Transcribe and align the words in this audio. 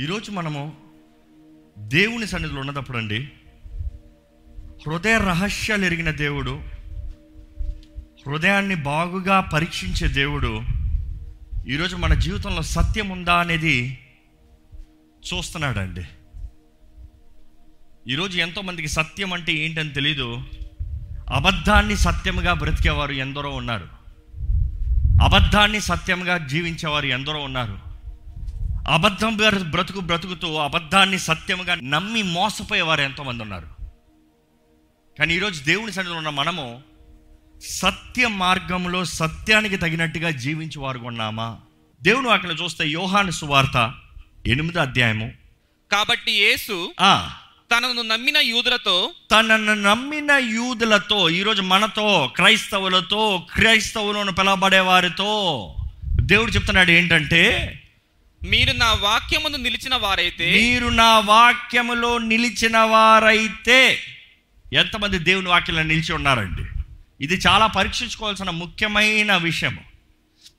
ఈరోజు 0.00 0.30
మనము 0.30 0.76
దేవుని 1.78 2.26
సన్నిధిలో 2.26 2.60
ఉన్నదప్పుడు 2.60 2.98
అండి 2.98 3.28
హృదయ 4.86 5.18
రహస్యాలు 5.18 5.84
ఎరిగిన 5.84 6.10
దేవుడు 6.10 6.60
హృదయాన్ని 8.26 8.74
బాగుగా 8.74 9.40
పరీక్షించే 9.40 10.08
దేవుడు 10.08 10.62
ఈరోజు 11.68 11.96
మన 11.96 12.14
జీవితంలో 12.14 12.62
సత్యం 12.62 13.08
ఉందా 13.08 13.34
అనేది 13.34 13.98
చూస్తున్నాడండి. 15.34 16.04
ఈరోజు 18.12 18.38
ఎంతోమందికి 18.38 18.88
సత్యం 18.88 19.32
అంటే 19.32 19.52
ఏంటని 19.52 19.90
తెలీదు 19.90 20.42
అబద్ధాన్ని 21.34 21.96
సత్యంగా 21.96 22.52
బ్రతికేవారు 22.52 23.12
ఎందరో 23.12 23.50
ఉన్నారు. 23.50 23.88
అబద్ధాన్ని 25.22 25.80
సత్యంగా 25.80 26.38
జీవించేవారు 26.38 27.06
ఎందరో 27.06 27.38
ఉన్నారు. 27.40 27.87
అబద్ధం 28.88 29.36
బ్ర- 29.36 29.62
బ్రతుకు 29.62 30.00
బ్రతుకుతూ 30.00 30.56
అబద్ధాన్ని 30.56 31.18
సత్యముగా 31.18 31.74
నమ్మి 31.74 32.22
మోసపోయేవారు 32.22 33.00
ఎంతోమంది 33.00 33.42
ఉన్నారు. 33.42 33.66
కానీ 35.18 35.34
ఈరోజు 35.34 35.64
దేవుని 35.64 35.92
సన్నిధిలో 35.92 36.18
ఉన్న 36.18 36.28
మనము 36.28 36.80
సత్య 37.68 38.26
మార్గంలో 38.28 39.04
సత్యానికి 39.04 39.76
తగినట్టుగా 39.76 40.30
జీవించే 40.30 40.80
వారు 40.80 40.98
ఉన్నామా? 40.98 41.58
దేవుని 42.02 42.28
వాక్యం 42.28 42.52
చూస్తే 42.52 42.88
యోహాను 42.88 43.30
సువార్త 43.30 43.94
ఎనిమిదో 44.46 44.80
అధ్యాయము. 44.80 45.32
కాబట్టి 45.92 46.32
యేసు 46.32 46.92
ఆ. 47.00 47.30
తనను 47.76 48.02
నమ్మిన 48.02 48.38
యూదులతో 48.38 49.12
తనను 49.30 49.74
నమ్మిన 49.74 50.32
యూదులతో 50.32 51.28
ఈరోజు 51.28 51.62
మనతో 51.62 52.32
క్రైస్తవులతో 52.36 53.46
క్రైస్తవులను 53.52 54.32
పిలవబడే 54.34 54.80
వారితో 54.80 55.30
దేవుడు 56.20 56.50
చెప్తున్నాడు 56.50 56.90
ఏంటంటే 56.90 57.74
మీరు 58.48 58.72
నా 58.72 58.92
వాక్యమును 58.92 59.56
నిలిచిన 59.56 59.94
వారైతే 59.96 60.46
మీరు 60.52 60.88
నా 60.88 61.18
వాక్యములో 61.18 62.18
నిలిచిన 62.18 62.78
వారైతే 62.78 63.80
ఎంతమంది 64.72 65.18
దేవుని 65.18 65.48
వాక్యంలో 65.48 65.82
నిలిచి 65.82 66.12
ఉన్నారండి? 66.12 66.64
ఇది 67.20 67.36
చాలా 67.46 67.66
పరీక్షించుకోవాల్సిన 67.66 68.50
ముఖ్యమైన 68.50 69.36
విషయం 69.36 69.76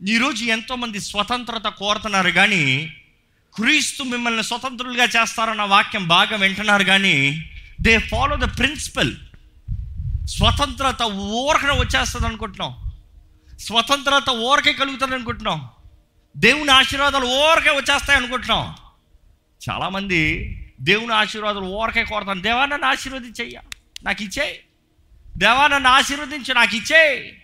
ఈరోజు 0.08 0.46
ఎంతోమంది 0.46 1.00
స్వతంత్రత 1.00 1.68
కోరుతున్నారు 1.68 2.32
కానీ 2.32 2.64
క్రీస్తు 3.56 4.04
మిమ్మల్ని 4.04 4.44
స్వతంత్రులుగా 4.44 5.06
చేస్తారన్న 5.06 5.62
వాక్యం 5.64 6.08
బాగా 6.08 6.36
వింటున్నారు 6.36 6.84
కానీ 6.84 7.16
దే 7.82 7.98
ఫాలో 7.98 8.36
ద 8.36 8.48
ప్రిన్సిపల్ 8.58 9.14
స్వతంత్రత 10.28 11.02
ఊరకన 11.42 11.72
వచ్చేస్తుంది 11.72 12.28
అనుకుంటున్నాం 12.28 12.74
స్వతంత్రత 13.60 14.30
ఊరకే 14.30 14.74
కలుగుతుంది 14.74 15.16
అనుకుంటున్నాం 15.16 15.60
దేవుని 16.40 16.72
ఆశీర్వాదాలు 16.72 17.26
ఓరకే 17.26 17.70
వచ్చేస్తాయి 17.70 18.20
అనుకుంటున్నాం. 18.20 18.76
చాలామంది 19.70 20.46
దేవుని 20.82 21.14
ఆశీర్వాదాలు 21.14 21.66
ఓరకే 21.66 22.04
కోరుతాను 22.04 22.42
దేవా 22.42 22.66
నన్ను 22.66 22.88
ఆశీర్వదించయ్యా. 22.88 23.62
నాకు 24.04 24.24
ఇచ్చేయి 24.24 24.60
దేవా 25.38 25.68
నన్ను 25.68 25.90
ఆశీర్వదించు. 25.90 26.54
నాకు 26.54 26.76
ఇచ్చేయి 26.76 27.42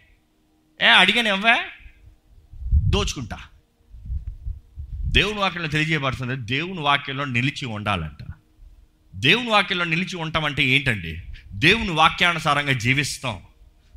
ఏ 0.82 0.88
అడిగాను 0.88 1.28
ఎవ్వే 1.28 1.66
దోచుకుంటా. 2.74 3.40
దేవుని 5.02 5.40
వాక్యంలో 5.40 5.68
తెలియజేయబడుతుంది. 5.68 6.36
దేవుని 6.36 6.80
వాక్యంలో 6.80 7.26
నిలిచి 7.26 7.66
ఉండాలంట. 7.66 8.26
దేవుని 9.16 9.50
వాక్యంలో 9.50 9.86
నిలిచి 9.86 10.16
ఉంటామంటే 10.16 10.64
ఏంటండి? 10.64 11.22
దేవుని 11.54 11.92
వాక్యానుసారంగా 11.92 12.72
జీవిస్తాం. 12.72 13.42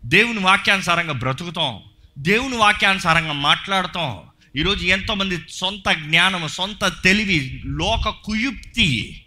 దేవుని 0.05 0.39
వాక్యానుసారంగా 0.39 1.13
బ్రతుకుతాం. 1.13 1.81
దేవుని 2.19 2.57
వాక్యానుసారంగా 2.57 3.33
మాట్లాడతాం. 3.33 4.28
ఈరోజు 4.59 4.85
ఎంతోమంది 4.85 5.39
సొంత 5.51 5.93
జ్ఞానం 5.93 6.49
సొంత 6.49 7.03
తెలివి 7.05 7.63
లోక 7.67 8.09
కుయుక్తి 8.09 9.23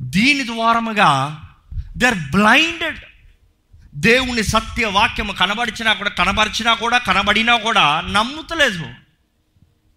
దీని 0.00 0.46
ద్వారముగా 0.46 1.40
దే 1.96 2.06
ఆర్ 2.06 2.14
బ్లైండెడ్ 2.14 2.98
దేవుని 3.94 4.42
సత్య 4.42 4.86
వాక్యము 4.86 5.32
కనబడిచినా 5.32 5.92
కూడా 5.92 6.10
కనబరిచినా 6.10 6.74
కూడా 6.74 6.98
కనబడినా 6.98 7.56
కూడా 7.56 8.00
నమ్ముతలేదు. 8.00 8.84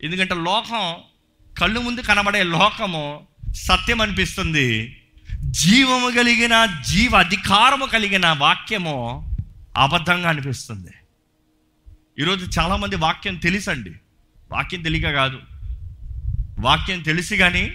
ఎందుకంటే 0.04 0.34
లోకం 0.34 0.96
కళ్ళు 1.60 1.80
ముందు 1.80 2.02
కనబడే 2.02 2.44
లోకము 2.44 3.28
సత్యం 3.56 4.02
అనిపిస్తుంది. 4.02 5.02
జీవము 5.36 6.10
కలిగిన 6.10 6.84
జీవ 6.88 7.16
అధికారము 7.16 7.86
కలిగిన 7.86 8.28
వాక్యము 8.28 9.38
అబద్ధంగా 9.78 10.30
అనిపిస్తుంది. 10.30 10.92
ఈరోజు 12.20 12.60
చాలామంది 12.60 12.96
వాక్యం 12.96 13.36
తెలుసండి. 13.36 13.92
వాక్యం 14.52 14.82
తెలియక 14.82 15.14
కాదు. 15.14 15.40
వాక్యం 16.60 17.02
తెలిసి 17.02 17.38
కానీ 17.38 17.72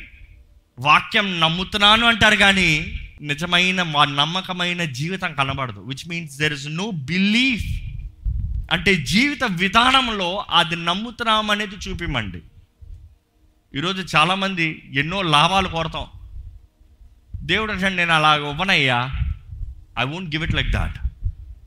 వాక్యం 0.78 1.40
నమ్ముతున్నాను 1.40 2.06
అంటారు 2.06 2.36
కానీ 2.36 3.00
నిజమైన 3.22 3.82
మా 3.82 4.04
నమ్మకమైన 4.04 4.84
జీవితం 4.84 5.34
కనబడదు. 5.34 5.80
Which 5.80 6.08
means 6.08 6.38
there 6.38 6.52
is 6.52 6.68
no 6.68 6.90
belief 6.90 7.82
అంటే 8.72 8.94
జీవిత 8.94 9.44
విధానంలో 9.44 10.44
అది 10.50 10.76
నమ్ముతున్నాం 10.76 11.50
అనేది 11.50 11.76
చూపిమండి. 11.88 12.42
ఈరోజు 13.74 14.16
చాలామంది 14.16 14.92
ఎన్నో 14.94 15.22
లాభాలు 15.22 15.68
కోరతాం. 15.68 16.06
దేవుడు 17.36 17.72
అంటే 17.72 17.88
నేను 17.88 18.12
అలా 18.12 18.36
ఇవ్వనయ్యా. 18.36 19.10
I 19.98 20.04
won't 20.04 20.34
give 20.34 20.44
it 20.44 20.54
like 20.54 20.70
that 20.70 20.98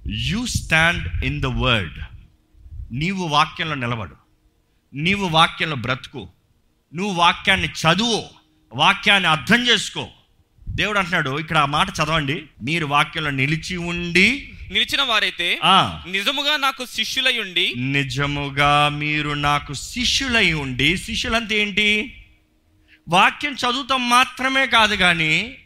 you 0.07 0.45
stand 0.45 1.23
in 1.23 1.41
the 1.41 1.45
word 1.45 1.99
నీవు 2.91 3.27
వాక్యంలో 3.27 3.75
నిలబడు. 3.75 4.26
నీవు 4.93 5.27
వాక్యంలో 5.27 5.75
బ్రతుకు. 5.75 6.29
నువ్వు 6.95 7.13
వాక్యాన్ని 7.13 7.67
చదువు. 7.67 8.23
వాక్యాన్ని 8.73 9.29
అర్థం 9.29 9.67
చేసుకో. 9.67 10.09
దేవుడు 10.69 10.97
అంటున్నాడు 10.99 11.39
ఇక్కడ 11.39 11.57
ఆ 11.57 11.65
మాట 11.65 11.89
చదవండి. 11.89 12.43
మీరు 12.63 12.85
వాక్యంలో 12.85 13.29
నిలిచి 13.29 13.77
ఉండి. 13.77 14.53
నిలిచిన 14.71 15.01
వారైతే 15.01 15.59
నిజముగా 16.07 16.57
నాకు 16.57 16.85
శిష్యులై 16.85 17.39
ఉండి. 17.39 17.73
నిజముగా 17.77 18.89
మీరు 18.89 19.29
నాకు 19.29 19.73
శిష్యులై 19.73 20.53
ఉండి. 20.53 20.97
శిష్యులంటే 20.97 21.61
ఏంటి? 21.61 22.13
వాక్యం 23.09 23.53
చదువుతాం 23.53 24.09
మాత్రమే 24.09 24.67
కాదు 24.67 24.95
కానీ 24.95 25.57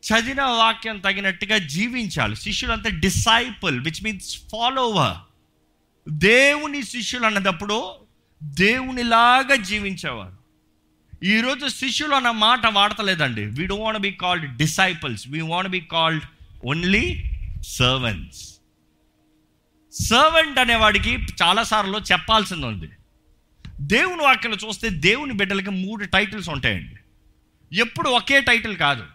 చదివిన 0.00 0.42
వాక్యం 0.42 0.98
తగినట్టుగా 0.98 1.58
జీవించాలి. 1.58 2.36
శిష్యులంతా 2.36 2.90
డిసైపుల్ 2.90 3.80
విచ్ 3.80 4.04
మీన్స్ 4.04 4.38
ఫాలోవర్ 4.52 5.16
దేవుని 6.08 6.82
శిష్యులు 6.82 7.26
అన్నదప్పుడు 7.26 7.99
దేవునిలాగా 8.42 9.54
జీవించేవారు. 9.54 10.40
ఈరోజు 11.24 11.68
శిష్యులు 11.68 12.14
అన్న 12.14 12.30
మాట 12.30 12.66
వాడతలేదండి. 12.66 13.46
We 13.46 13.66
don't 13.66 13.84
want 13.84 14.00
be 14.00 14.10
called 14.10 14.56
disciples 14.56 15.28
we 15.28 15.40
want 15.40 15.70
be 15.70 15.80
called 15.80 16.24
only 16.64 17.24
servants 17.66 18.54
servant 19.92 20.58
అనేవాడికి 20.58 21.18
చాలాసార్లు 21.42 21.98
చెప్పాల్సింది 21.98 22.66
ఉంది 22.66 22.90
దేవుని 23.80 24.22
వాక్యం 24.22 24.52
చూస్తే 24.52 24.88
దేవుని 24.88 25.32
బిడ్డలకి 25.32 25.70
మూడు 25.70 26.04
టైటిల్స్ 26.04 26.48
ఉంటాయండి. 26.48 26.96
ఎప్పుడు 27.76 28.10
ఒకే 28.10 28.40
టైటిల్ 28.40 28.76
కాదు. 28.76 29.06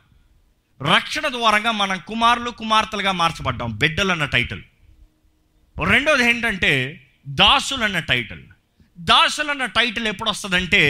రక్షణ 0.81 1.27
ద్వారంగా 1.27 1.71
మనం 1.71 2.01
కుమారులు 2.07 2.49
కుమార్తెలుగా 2.49 3.11
మార్చబడ్డాం. 3.11 3.77
బిడ్డలు 3.77 4.11
అన్న 4.11 4.25
టైటిల్. 4.25 4.63
రెండోది 5.85 6.29
ఏంటంటే 6.29 7.01
దాసులు 7.27 7.83
అన్న 7.83 7.99
టైటిల్. 7.99 8.43
దాసులు 8.99 9.51
అన్న 9.51 9.65
టైటిల్ 9.65 10.07
ఎప్పుడు 10.07 10.29
వస్తుందంటే 10.29 10.83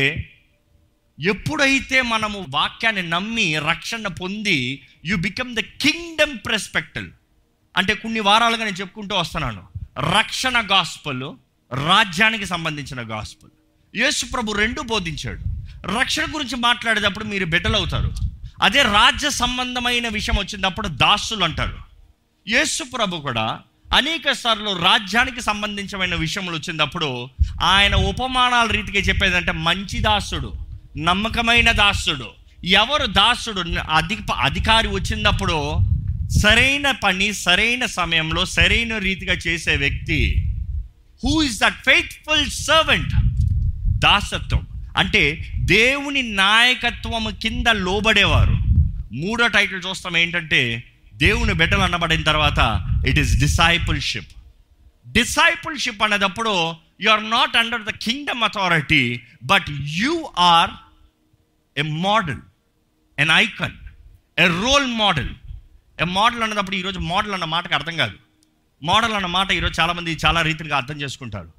ఎప్పుడైతే 1.19 2.01
మనము 2.01 2.45
వాక్యాన్ని 2.49 3.09
నమ్మి 3.09 3.59
రక్షణ 3.59 4.07
పొంది 4.07 4.87
you 5.05 5.15
become 5.15 5.55
the 5.55 5.59
kingdom 5.59 6.37
perspectival 6.45 7.09
అంటే 7.77 7.93
కొన్ని 7.93 8.19
వారాలుగా 8.19 8.65
నేను 8.65 8.75
చెప్పుకుంటూ 8.75 9.15
వస్తున్నాను. 9.15 9.67
రక్షణ 10.17 10.67
గాస్పల్ 10.71 11.23
రాజ్యానికి 11.87 12.45
సంబంధించిన 12.45 13.01
గాస్పల్ 13.11 13.51
యేసు 13.97 14.25
ప్రభు 14.25 14.51
రెండు 14.51 14.81
బోధించాడు. 14.81 15.41
రక్షణ 15.99 16.23
గురించి 16.33 16.55
మాట్లాడేటప్పుడు 16.55 17.25
మీరు 17.25 17.45
బిడ్డలు 17.45 17.75
అవుతారు 17.75 18.13
అదే 18.61 18.81
రాజ్య 18.81 19.29
సంబంధమైన 19.29 20.07
విషయం 20.07 20.35
వచ్చినప్పుడు 20.39 20.87
దాసులు 20.87 21.43
అంటారు. 21.43 21.77
యేసు 22.47 22.83
ప్రభు 22.83 23.17
కూడా 23.17 23.61
అనేక 23.93 24.31
సార్లు 24.31 24.81
రాజ్యానికి 24.83 25.41
సంబంధించిన 25.41 26.15
విషయములు 26.15 26.55
వచ్చినప్పుడు 26.55 27.29
ఆయన 27.61 27.95
ఉపమానాల 27.95 28.67
రీతిగా 28.67 28.99
చెప్పేదంటే 28.99 29.51
మంచి 29.51 29.99
దాసుడు 29.99 30.53
నమ్మకమైన 30.97 31.71
దాసుడు. 31.71 32.29
ఎవరు 32.65 33.05
దాసుడు? 33.05 33.63
అధి 33.91 34.17
అధికారి 34.41 34.87
వచ్చినప్పుడు 34.87 35.77
సరైన 36.43 36.91
పని 36.91 37.33
సరైన 37.33 37.85
సమయంలో 37.85 38.45
సరైన 38.45 38.97
రీతిగా 38.97 39.33
చేసే 39.33 39.75
వ్యక్తి 39.75 40.51
who 41.23 41.41
is 41.41 41.59
that 41.59 41.85
faithful 41.85 42.49
servant 42.49 43.13
దాసత్వం. 43.99 44.67
అంటే 44.97 45.51
దేవుని 45.55 46.21
నాయకత్వం 46.21 47.37
కింద 47.41 47.67
లోబడేవారు. 47.67 48.57
మూడో 49.13 49.47
టైటిల్ 49.47 49.81
చూస్తాం 49.89 50.17
ఏంటంటే 50.17 50.83
దేవుని 51.15 51.53
బిడ్డలు 51.53 51.81
అన్నబడిన 51.81 52.23
తర్వాత 52.23 52.85
ఇట్ 53.07 53.19
ఈస్ 53.19 53.39
డిసైపుల్షిప్ 53.39 54.29
డిసైపుల్షిప్ 55.11 56.03
అనేటప్పుడు 56.03 56.73
you 57.01 57.09
are 57.09 57.29
not 57.29 57.55
under 57.55 57.83
the 57.83 57.89
kingdom 57.89 58.43
authority 58.43 59.21
but 59.43 59.65
you 59.69 60.29
are 60.37 60.71
a 61.77 61.81
model 61.81 62.39
an 63.19 63.29
icon 63.31 63.77
a 64.39 64.47
role 64.47 64.87
model 64.87 65.29
a 66.01 66.03
model 66.03 66.43
అన్నప్పుడు 66.43 66.75
ఈరోజు 66.75 66.99
మోడల్ 66.99 67.33
అన్న 67.33 67.45
మాటకు 67.45 67.73
అర్థం 67.73 67.97
కాదు. 67.97 68.13
మోడల్ 68.83 69.13
అన్న 69.13 69.25
మాట 69.25 69.51
ఈరోజు 69.51 69.81
చాలామంది 69.81 70.17
చాలా 70.25 70.41
రీతిగా 70.41 70.77
అర్థం 70.77 71.01
చేసుకుంటారు. 71.01 71.51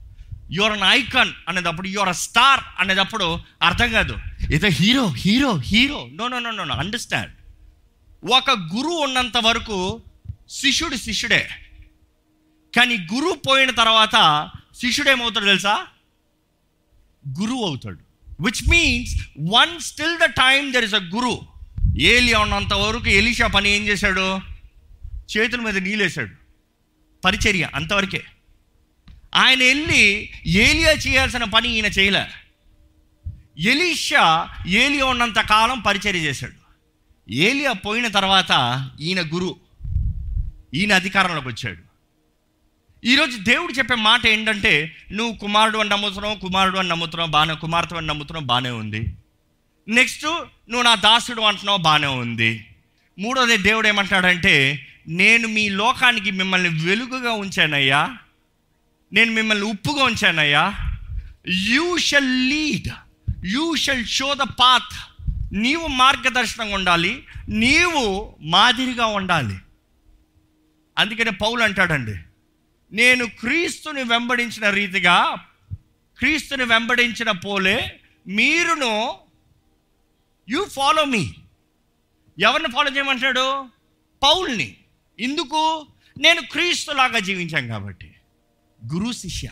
యువర్ 0.51 0.73
అన్ 0.73 0.83
ఐకాన్ 0.83 1.33
అనేటప్పుడు 1.49 1.89
యువర్ 1.89 2.09
అ 2.09 2.13
స్టార్ 2.13 2.61
అనేటప్పుడు 2.79 3.39
అర్థం 3.63 3.93
కాదు. 3.93 4.17
ఏదో 4.53 4.69
hero 4.69 5.07
hero 5.07 5.57
hero 5.59 6.09
no 6.13 6.29
no 6.29 6.39
no 6.39 6.51
no 6.51 6.65
no 6.65 6.75
understand 6.75 7.36
ఒక 8.31 8.51
గురువు 8.51 9.05
ఉన్నంత 9.05 9.37
వరకు 9.37 10.03
శిష్యుడు 10.51 10.97
శిష్యుడే. 10.97 11.49
కానీ 12.77 12.97
గురువు 13.15 13.35
పోయిన 13.35 13.71
తర్వాత 13.71 14.51
శిష్యుడు 14.81 15.11
ఏమవుతాడు 15.11 15.45
తెలుసా? 15.45 15.87
గురువు 17.41 17.67
అవుతాడు. 17.67 17.99
Which 18.41 18.71
means 18.71 19.27
one 19.51 19.81
still 19.81 20.19
the 20.19 20.25
time 20.25 20.73
there 20.73 20.85
is 20.85 20.95
a 20.95 20.99
guru 20.99 21.43
ఏలియా 21.99 22.39
ఉన్నంత 22.39 22.75
వరకు 22.75 23.09
ఎలీషా 23.09 23.47
పని 23.47 23.71
ఏం 23.71 23.89
చేశాడు? 23.89 24.39
చేతుల 25.37 25.61
మీద 25.61 25.79
నీళ్ళేశాడు. 25.79 26.35
పరిచర్య 27.25 27.69
అంతవరకే. 27.75 28.25
ఆయన 29.35 29.59
వెళ్ళి 29.59 30.31
ఏలియా 30.47 30.93
చేయాల్సిన 30.93 31.45
పని 31.45 31.75
ఈయన 31.75 31.87
చేయలే. 31.87 32.27
ఎలీషా 33.59 34.49
ఏలియా 34.67 35.05
ఉన్నంత 35.05 35.41
కాలం 35.41 35.81
పరిచర్య 35.81 36.19
చేశాడు. 36.19 36.66
ఏలియా 37.31 37.73
పోయిన 37.73 38.09
తర్వాత 38.09 38.83
ఈయన 39.01 39.21
గురు 39.21 39.57
ఈయన 40.75 40.95
అధికారంలోకి 40.95 41.49
వచ్చాడు. 41.49 41.87
ఈరోజు 43.05 43.37
దేవుడు 43.37 43.73
చెప్పే 43.73 43.95
మాట 43.95 44.27
ఏంటంటే 44.27 44.97
నువ్వు 45.13 45.39
కుమారుడు 45.39 45.79
అని 45.79 45.89
నమ్ముతున్నావు 45.89 46.35
కుమారుడు 46.35 46.79
అని 46.79 46.89
నమ్ముతున్నావు 46.89 47.31
బాగానే 47.31 47.55
కుమార్తె 47.55 47.97
అని 47.97 48.07
నమ్ముతున్నావు 48.07 48.47
బాగానే 48.47 48.71
ఉంది. 48.71 49.17
నెక్స్ట్ 49.89 50.25
నువ్వు 50.71 50.83
నా 50.83 50.95
దాసుడు 50.95 51.43
అంటున్నావు 51.43 51.79
బాగానే 51.79 52.07
ఉంది. 52.07 52.67
మూడోది 53.19 53.57
దేవుడు 53.57 53.89
ఏమంటాడంటే 53.89 54.87
నేను 55.09 55.49
మీ 55.49 55.69
లోకానికి 55.69 56.31
మిమ్మల్ని 56.31 56.85
వెలుగుగా 56.85 57.33
ఉంచానయ్యా. 57.33 58.17
నేను 59.13 59.33
మిమ్మల్ని 59.33 59.67
ఉప్పుగా 59.67 60.05
ఉంచానయ్యా. 60.05 60.75
You 61.49 61.99
shall 61.99 62.49
lead 62.49 62.89
you 63.45 63.75
shall 63.77 64.05
show 64.05 64.35
the 64.35 64.39
path 64.39 65.06
నీవు 65.57 65.87
మార్గదర్శనంగా 65.87 66.75
ఉండాలి 66.75 67.27
నీవు 67.49 68.37
మాదిరిగా 68.41 69.07
ఉండాలి. 69.07 69.57
అందుకనే 70.99 71.31
పౌలు 71.31 71.63
అంటాడండి 71.63 72.15
నేను 72.93 73.27
క్రీస్తుని 73.27 74.03
వెంబడించిన 74.03 74.71
రీతిగా 74.71 75.47
క్రీస్తుని 76.19 76.65
వెంబడించిన 76.65 77.31
పోలే 77.31 78.01
మీరును 78.27 79.19
యు 80.49 80.65
ఫాలో 80.65 81.05
మీ 81.05 81.35
ఎవరిని 82.39 82.69
ఫాలో 82.73 82.97
చేయమంటాడు? 82.97 83.69
పౌల్ని. 84.23 84.77
ఎందుకు 85.21 85.87
నేను 86.19 86.41
క్రీస్తులాగా 86.41 87.19
జీవించాను 87.19 87.69
కాబట్టి. 87.69 88.15
గురు 88.95 89.13
శిష్య. 89.13 89.49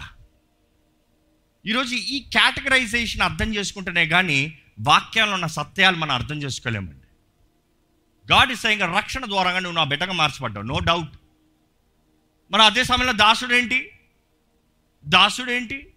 ఈరోజు 1.67 1.95
ఈ 1.95 2.19
కేటగరైజేషన్ 2.21 3.23
అర్థం 3.23 3.55
చేసుకుంటేనే 3.55 4.07
కానీ 4.07 4.59
వాక్యాల్లో 4.79 5.35
ఉన్న 5.35 5.47
సత్యాలు 5.47 5.97
మనం 5.97 6.11
అర్థం 6.11 6.43
చేసుకోలేమండి. 6.43 7.07
గాడ్ 8.33 8.53
ఇస్ 8.53 8.67
ఇంకా 8.67 8.97
రక్షణ 8.97 9.25
ద్వారాగా 9.25 9.59
నువ్వు 9.59 9.77
నా 9.77 9.85
బిడ్డగా 9.85 10.13
మార్చబడ్డావు. 10.13 10.67
నో 10.67 10.79
డౌట్ 10.79 11.11
మరి 12.51 12.63
అదే 12.63 12.85
సమయంలో 12.85 13.13
దాసుడేంటి? 13.13 13.91
దాసుడేంటి? 15.05 15.93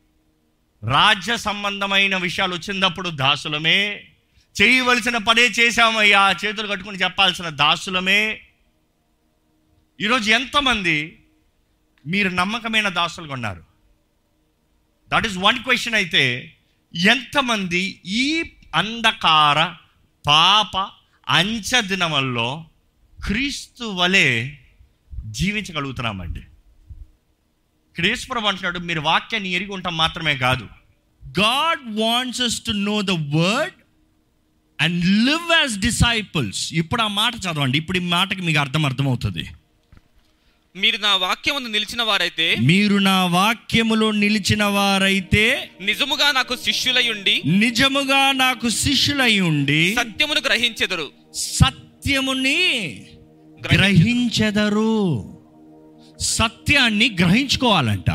రాజ్య 0.84 1.38
సంబంధమైన 1.38 2.18
విషయాలు 2.18 2.56
వచ్చినప్పుడు 2.56 3.10
దాసులమే. 3.10 4.08
చేయవలసిన 4.62 5.18
పనే 5.18 5.42
చేశామయ్యా 5.42 6.36
చేతులు 6.46 6.68
కట్టుకుని 6.68 6.98
చెప్పాల్సిన 6.98 7.50
దాసులమే. 7.50 8.42
ఈరోజు 10.02 10.32
ఎంతమంది 10.32 11.26
మీరు 12.08 12.30
నమ్మకమైన 12.30 12.90
దాసులుగా 12.90 13.34
ఉన్నారు? 13.34 13.64
దట్ 15.10 15.28
ఈస్ 15.28 15.38
వన్ 15.38 15.64
క్వశ్చన్ 15.64 15.96
అయితే 15.96 16.58
ఎంతమంది 16.96 18.02
ఈ 18.06 18.44
అంధకార 18.78 19.60
పాప 20.28 20.76
అంచ 21.30 21.82
దినముల్లో 21.82 22.50
క్రీస్తు 23.26 23.86
వలె 23.86 24.28
జీవించగలుగుతున్నామండి. 25.26 26.40
ఇక్కడ 26.40 28.06
యేసుప్రభు 28.06 28.48
అంటున్నాడు 28.48 28.80
మీరు 28.80 29.02
వాక్యాన్ని 29.02 29.50
ఎరిగి 29.52 29.72
ఉంటాం 29.72 29.98
మాత్రమే 29.98 30.38
కాదు. 30.38 30.66
God 31.40 31.84
wants 32.00 32.42
us 32.42 32.60
to 32.62 32.72
know 32.72 33.02
the 33.02 33.12
word 33.12 33.78
and 34.82 35.06
live 35.26 35.48
as 35.52 35.76
disciples 35.80 36.74
ఇప్పుడు 36.74 37.02
ఆ 37.02 37.08
మాట 37.08 37.34
చదవండి. 37.36 37.78
ఇప్పుడు 37.78 37.98
ఈ 37.98 38.02
మాటకి 38.02 38.42
మీకు 38.42 38.60
అర్థం 38.60 38.86
అర్థమవుతుంది. 38.86 39.46
మీరు 40.78 40.98
నా 40.98 41.16
వాక్యమును 41.16 41.68
నిలిచిన 41.68 42.02
వారైతే 42.02 42.56
మీరు 42.62 42.96
నా 42.96 43.26
వాక్యములో 43.26 44.12
నిలిచిన 44.12 44.64
వారైతే 44.64 45.70
నిజముగా 45.82 46.32
నాకు 46.32 46.56
శిష్యులయుండి 46.56 47.42
నిజముగా 47.46 48.32
నాకు 48.32 48.70
శిష్యులై 48.70 49.40
ఉండి 49.40 49.96
సత్యమును 49.96 50.42
గ్రహించెదరు. 50.46 51.12
సత్యముని 51.34 52.92
గ్రహించెదరు. 53.74 55.24
సత్యాన్ని 56.20 57.16
గ్రహించుకోవాలంట. 57.20 58.10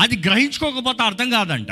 అది 0.00 0.16
గ్రహించుకోకపోతే 0.16 1.02
అర్థం 1.02 1.30
కాదంట. 1.30 1.68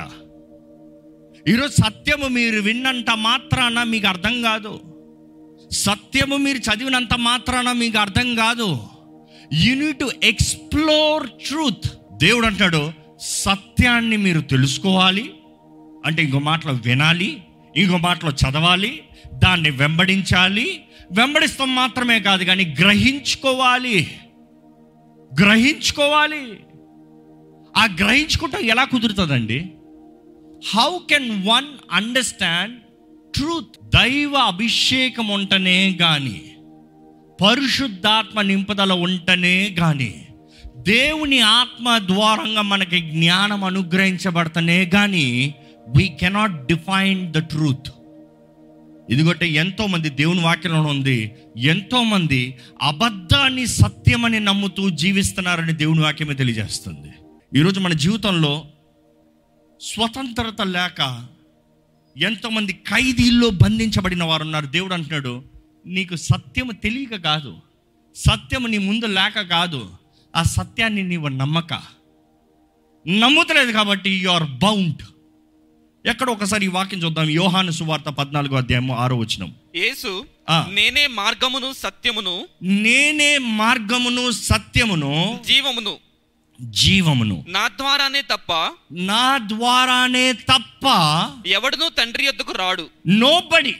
ఈరోజు 1.48 1.72
సత్యము 1.72 2.28
మీరు 2.28 2.60
విన్నంత 2.60 3.10
మాత్రాన 3.10 3.82
మీకు 3.82 4.06
అర్థం 4.06 4.42
కాదు. 4.42 4.80
సత్యము 5.72 6.36
మీరు 6.36 6.58
చదివినంత 6.58 7.14
మాత్రాన 7.14 7.72
మీకు 7.72 7.98
అర్థం 7.98 8.34
కాదు. 8.34 8.78
యూనిట్ 9.52 9.98
టు 9.98 10.10
ఎక్స్ప్లోర్ 10.24 11.30
ట్రూత్ 11.30 12.16
దేవుడు 12.18 12.46
అంటాడు 12.46 12.92
సత్యాన్ని 13.18 14.16
మీరు 14.16 14.40
తెలుసుకోవాలి 14.40 15.34
అంటే 16.06 16.22
ఇంకో 16.22 16.38
మాటలో 16.38 16.72
వినాలి 16.72 17.42
ఇంకో 17.76 17.96
మాటలో 17.96 18.30
చదవాలి 18.30 19.02
దాన్ని 19.34 19.70
వెంబడించాలి. 19.70 20.80
వెంబడిస్తాం 21.12 21.74
మాత్రమే 21.74 22.20
కాదు 22.20 22.44
కానీ 22.44 22.76
గ్రహించుకోవాలి. 22.80 24.20
గ్రహించుకోవాలి. 25.40 26.60
ఆ 27.76 27.84
గ్రహించుకుంటాం 27.84 28.60
ఎలా 28.60 28.84
కుదురుతుందండి? 28.84 29.72
How 30.74 30.98
can 31.10 31.48
one 31.48 31.66
understand 31.92 32.78
truth 33.34 33.86
దైవ 33.96 34.34
అభిషేకం 34.34 35.28
ఉంటనే 35.28 35.92
కానీ 35.92 36.53
పరిశుద్ధాత్మ 37.40 38.40
నింపుదల 38.40 38.92
ఉంటనే 38.92 39.76
కానీ 39.78 40.28
దేవుని 40.76 41.40
ఆత్మ 41.40 41.98
ద్వారంగా 41.98 42.62
మనకి 42.62 43.00
జ్ఞానం 43.00 43.64
అనుగ్రహించబడతనే 43.64 44.86
కానీ 44.86 45.54
we 45.96 46.08
cannot 46.08 46.66
define 46.66 47.32
the 47.32 47.38
truth 47.38 47.90
ఇదిగొట్టే 49.10 49.48
ఎంతోమంది 49.48 50.08
దేవుని 50.08 50.40
వాక్యంలో 50.40 50.82
ఉంది. 50.82 51.32
ఎంతోమంది 51.56 52.58
అబద్ధాన్ని 52.82 53.66
సత్యమని 53.66 54.40
నమ్ముతూ 54.40 54.90
జీవిస్తున్నారని 54.90 55.72
దేవుని 55.72 56.00
వాక్యమే 56.00 56.34
తెలియజేస్తుంది. 56.34 57.12
ఈరోజు 57.58 57.80
మన 57.80 57.92
జీవితంలో 57.92 58.64
స్వతంత్రత 59.80 60.62
లేక 60.62 61.26
ఎంతోమంది 62.16 62.72
ఖైదీల్లో 62.72 63.50
బంధించబడిన 63.50 64.24
వారు 64.24 64.42
ఉన్నారు 64.42 64.66
దేవుడు 64.66 64.94
అంటున్నాడు 64.94 65.44
నీకు 65.86 66.16
సత్యము 66.16 66.72
తెలియక 66.72 67.16
కాదు. 67.16 67.58
సత్యము 68.16 68.66
నీ 68.66 68.78
ముందు 68.78 69.06
లేక 69.06 69.40
కాదు. 69.40 69.90
ఆ 70.36 70.42
సత్యాన్ని 70.42 71.02
నీవు 71.02 71.28
నమ్మక. 71.28 71.74
నమ్ముతలేదు 73.08 73.72
కాబట్టి 73.72 74.10
యు 74.10 74.30
ఆర్ 74.30 74.44
బౌండ్ 74.44 75.02
ఎక్కడ 76.06 76.30
ఒకసారి 76.30 76.64
ఈ 76.64 76.68
వాక్యం 76.68 77.02
చూద్దాం. 77.02 77.30
యోహాను 77.30 77.70
సువార్త 77.70 78.04
పద్నాలుగో 78.04 78.56
అధ్యాయము 78.56 78.96
ఆరో 78.96 79.16
వచనం. 79.16 79.54
యేసు. 79.76 80.26
నేనే 80.70 81.06
మార్గమును 81.06 81.72
సత్యమును 81.72 82.48
నేనే 82.62 83.38
మార్గమును 83.38 84.30
సత్యమును 84.30 85.40
జీవమును 85.46 85.96
జీవమును. 86.60 87.44
నా 87.48 87.68
ద్వారానే 87.68 88.22
తప్ప 88.22 88.52
నా 88.92 89.38
ద్వారానే 89.38 90.32
తప్ప 90.32 90.86
ఎవడునూ 91.46 91.88
తండ్రి 91.88 92.24
యొద్దకు 92.24 92.52
రాడు. 92.52 92.90
నోబడి 93.08 93.76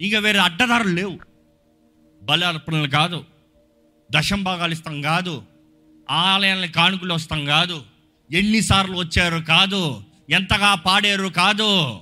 ఇక 0.00 0.14
వేరే 0.14 0.38
అడ్డదారులు 0.38 0.94
లేవు. 0.94 1.18
బలి 2.22 2.44
అర్పణలు 2.44 2.88
కాదు. 2.88 3.24
దశం 4.12 4.42
భాగాలు 4.42 4.72
ఇస్తాం 4.72 5.02
కాదు. 5.02 5.42
ఆలయాలని 6.10 6.68
కానుకలు 6.68 7.14
వస్తాం 7.14 7.44
కాదు. 7.44 7.82
ఎన్నిసార్లు 8.32 8.96
వచ్చారు 8.96 9.38
కాదు. 9.38 10.04
ఎంతగా 10.30 10.74
పాడారు 10.74 11.28
కాదు. 11.28 12.00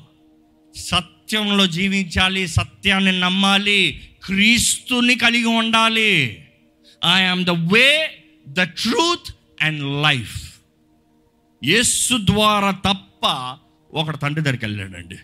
సత్యంలో 0.77 1.67
జీవించాలి 1.67 2.49
సత్యాన్ని 2.49 3.21
నమ్మాలి 3.21 4.11
క్రీస్తుని 4.25 5.15
కలిగి 5.15 5.45
ఉండాలి. 5.45 6.45
I 7.17 7.23
am 7.23 7.45
the 7.45 7.51
way 7.51 8.11
the 8.49 8.63
truth 8.63 9.35
and 9.63 10.03
life 10.03 10.55
యేసు 11.65 12.19
ద్వారా 12.25 12.71
తప్ప 12.71 13.57
ఒకడు 13.95 14.17
తండ్రి 14.17 14.43
దగ్గరికి 14.45 14.65
వెళ్ళాడండి. 14.65 15.17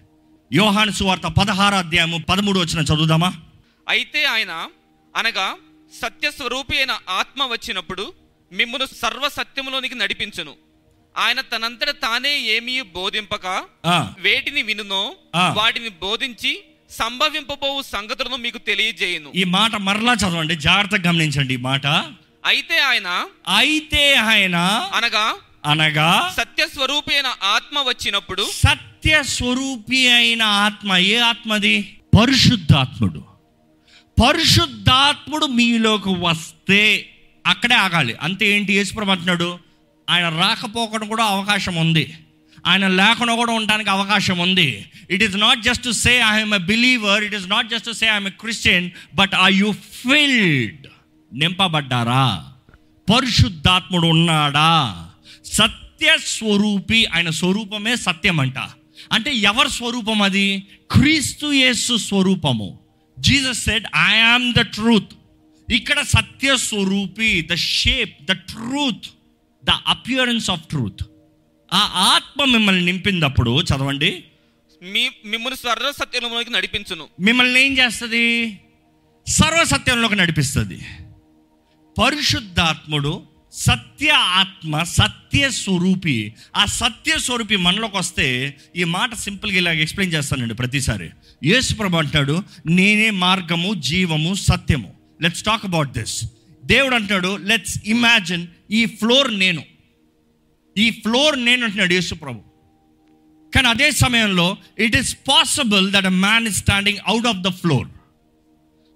యోహాను 0.56 0.92
సువార్త 0.96 1.26
పదహారు 1.36 1.76
అధ్యాయము 1.82 2.16
పదమూడు 2.30 2.58
వచ్చిన 2.60 2.80
చదువుదామా? 2.88 3.28
అయితే 3.88 4.20
ఆయన 4.32 4.52
అనగా 5.14 5.46
సత్య 6.00 6.26
స్వరూపి 6.30 6.74
అయిన 6.78 6.94
ఆత్మ 7.20 7.42
వచ్చినప్పుడు 7.52 8.04
మిమ్మును 8.52 8.86
సర్వ 9.02 9.24
సత్యములోనికి 9.36 9.96
నడిపించును. 10.00 10.52
ఆయన 11.14 11.40
తనంతట 11.52 11.90
తానే 12.02 12.32
ఏమీ 12.56 12.74
బోధింపక 12.96 13.46
వేటిని 14.18 14.62
వినునో. 14.62 15.02
వాటిని 15.58 15.92
బోధించి 16.04 16.52
సంభవింపబోవు 17.00 17.80
సంగతులను 17.94 18.38
మీకు 18.44 18.60
తెలియజేయును. 18.68 19.32
ఈ 19.34 19.44
మాట 19.56 19.74
మరలా 19.88 20.14
చదవండి 20.22 20.56
జాగ్రత్తగా 20.66 21.10
గమనించండి 21.10 21.54
ఈ 21.54 21.62
మాట. 21.70 21.86
అయితే 22.52 22.76
ఆయన 22.90 23.08
అయితే 23.62 24.04
ఆయన 24.30 24.56
అనగా 24.98 25.24
అనగా 25.66 26.34
సత్య 26.36 26.66
స్వరూపి 26.66 27.14
అయిన 27.14 27.26
ఆత్మ 27.26 27.78
వచ్చినప్పుడు 27.78 28.46
సత్య 28.54 29.22
స్వరూపి 29.22 30.08
అయిన 30.08 30.42
ఆత్మ 30.42 30.96
ఏ 30.96 31.18
ఆత్మది? 31.18 31.96
పరిశుద్ధాత్ముడు. 32.20 33.24
పరిశుద్ధాత్ముడు 34.24 35.46
మీలోకి 35.46 36.08
వస్తే 36.08 37.08
అక్కడే 37.46 37.74
ఆగాలి. 37.74 38.14
అంతే 38.20 38.46
ఏంటి 38.48 38.72
యేసుప్రభు 38.72 39.10
అంటున్నాడు? 39.10 39.58
ఆయన 40.10 40.28
రాకపోకడం 40.28 41.08
కూడా 41.08 41.24
అవకాశం 41.24 41.74
ఉంది. 41.74 42.14
ఆయన 42.66 42.88
లేకుండా 42.88 43.34
కూడా 43.34 43.52
ఉండడానికి 43.52 43.90
అవకాశం 43.90 44.38
ఉంది. 44.38 44.86
It 45.10 45.22
is 45.22 45.36
not 45.36 45.62
just 45.62 45.84
to 45.84 45.90
say 45.90 46.20
I'm 46.20 46.54
a 46.54 46.58
believer 46.58 47.24
it 47.24 47.34
is 47.34 47.50
not 47.50 47.68
just 47.68 47.86
to 47.86 47.92
say 47.92 48.06
I'm 48.06 48.26
a 48.26 48.30
Christian 48.30 48.90
but 49.14 49.34
are 49.34 49.52
you 49.52 49.72
filled 49.72 50.86
నింపబడ్డారా? 51.34 52.52
పరిశుద్ధాత్ముడు 53.14 54.06
ఉన్నాడా? 54.06 55.08
సత్య 55.52 56.16
స్వరూపి 56.26 57.06
ఆయన 57.06 57.30
స్వరూపమే 57.30 57.96
సత్యం 57.96 58.40
అంట 58.40 58.58
అంటే 59.12 59.34
ఎవరి 59.34 59.70
స్వరూపం 59.70 60.22
అది? 60.22 60.66
క్రీస్తు 60.90 61.52
యేసు 61.52 61.96
స్వరూపము. 61.96 62.78
Jesus 63.18 63.64
said 63.64 63.86
I 63.96 64.18
am 64.18 64.54
the 64.54 64.60
truth 64.60 65.12
ఇక్కడ 65.72 66.00
సత్య 66.00 66.56
స్వరూపి 66.56 67.48
the 67.52 67.54
shape 67.54 68.24
the 68.24 68.32
truth 68.32 69.06
the 69.64 69.70
appearance 69.86 70.50
of 70.50 70.60
truth 70.60 71.02
ఆ 71.72 71.78
ఆత్మ 71.94 72.44
మిమ్మల్ని 72.44 72.84
నింపినప్పుడు 72.84 73.62
చదవండి. 73.62 74.24
మీ 74.82 75.10
మిమ్మల్ని 75.24 75.56
సర్వ 75.56 75.92
సత్యములోనికి 76.00 76.52
నడిపించును. 76.52 77.08
మిమ్మల్ని 77.20 77.66
ఏం 77.66 77.78
చేస్తుంది? 77.78 78.58
సర్వసత్యంలోకి 79.28 80.16
నడిపిస్తుంది. 80.16 80.80
పరిశుద్ధాత్ముడు 81.98 83.31
సత్య 83.52 84.10
ఆత్మ 84.10 84.82
సత్య 84.82 85.50
స్వరూపి. 85.50 86.34
ఆ 86.56 86.64
సత్య 86.64 87.18
స్వరూపి 87.18 87.56
మనలోకి 87.56 87.96
వస్తే 87.96 88.56
ఈ 88.76 88.84
మాట 88.84 89.14
సింపుల్గా 89.14 89.56
ఇలాగ 89.56 89.74
ఎక్స్ప్లెయిన్ 89.74 90.14
చేస్తానండి 90.14 90.54
ప్రతిసారి. 90.54 91.10
యేసుప్రభు 91.44 91.96
అంటాడు 91.96 92.42
నేనే 92.66 93.10
మార్గము 93.10 93.74
జీవము 93.74 94.34
సత్యము. 94.34 94.94
లెట్స్ 95.22 95.42
టాక్ 95.42 95.64
అబౌట్ 95.64 95.92
దిస్ 95.92 96.24
దేవుడు 96.64 96.94
అంటాడు 96.94 97.36
లెట్స్ 97.36 97.78
ఇమాజిన్ 97.86 98.46
ఈ 98.70 98.86
ఫ్లోర్ 98.86 99.38
నేను. 99.38 99.62
ఈ 100.78 100.90
ఫ్లోర్ 100.90 101.44
నేను 101.44 101.64
అంటున్నాడు 101.64 101.92
యేసుప్రభు. 101.92 102.40
కానీ 103.54 103.68
అదే 103.68 103.90
సమయంలో 103.90 104.56
it 104.78 104.96
is 104.96 105.16
possible 105.28 105.92
that 105.92 106.06
a 106.06 106.08
man 106.08 106.46
is 106.46 106.56
standing 106.56 106.98
out 107.06 107.26
of 107.26 107.38
the 107.38 107.48
floor 107.48 107.88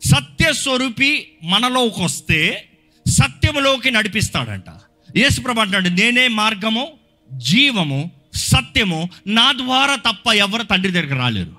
సత్య 0.07 0.53
స్వరూపి 0.53 1.29
మనలోకి 1.43 2.03
వస్తే 2.03 2.69
సత్యములోకి 3.17 3.91
నడిపిస్తాడంట. 3.91 4.65
యేసుప్రభు 5.17 5.61
అంటాడు 5.61 5.89
నేనే 5.89 6.29
మార్గము 6.29 6.89
జీవము 7.33 8.11
సత్యము 8.35 9.11
నా 9.27 9.53
ద్వారా 9.53 9.97
తప్ప 9.97 10.33
ఎవరు 10.33 10.63
తండ్రి 10.63 10.93
దగ్గర 10.93 11.15
రాలేరు. 11.15 11.57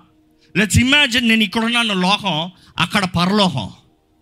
లెట్స్ 0.58 0.78
ఇమాజిన్ 0.78 1.30
నేను 1.30 1.44
ఇక్కడున్నాను 1.44 1.94
లోకం 1.94 2.52
అక్కడ 2.78 3.06
పరలోహం. 3.06 3.70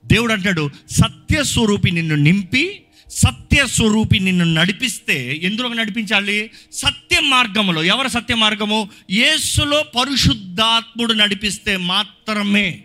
దేవుడు 0.06 0.34
అంటాడు 0.34 0.70
సత్య 0.90 1.44
స్వరూపి 1.44 1.92
నిన్ను 1.92 2.16
నింపి 2.16 2.82
సత్య 3.10 3.68
స్వరూపి 3.68 4.20
నిన్ను 4.20 4.46
నడిపిస్తే 4.46 5.40
ఎందులోకి 5.44 5.76
నడిపించాలి? 5.76 6.52
సత్య 6.72 7.20
మార్గములో. 7.20 7.84
ఎవరు 7.84 8.08
సత్య 8.08 8.36
మార్గము? 8.36 8.90
యేసులో 9.12 9.84
పరిశుద్ధాత్ముడు 9.84 11.14
నడిపిస్తే 11.14 11.78
మాత్రమే. 11.78 12.84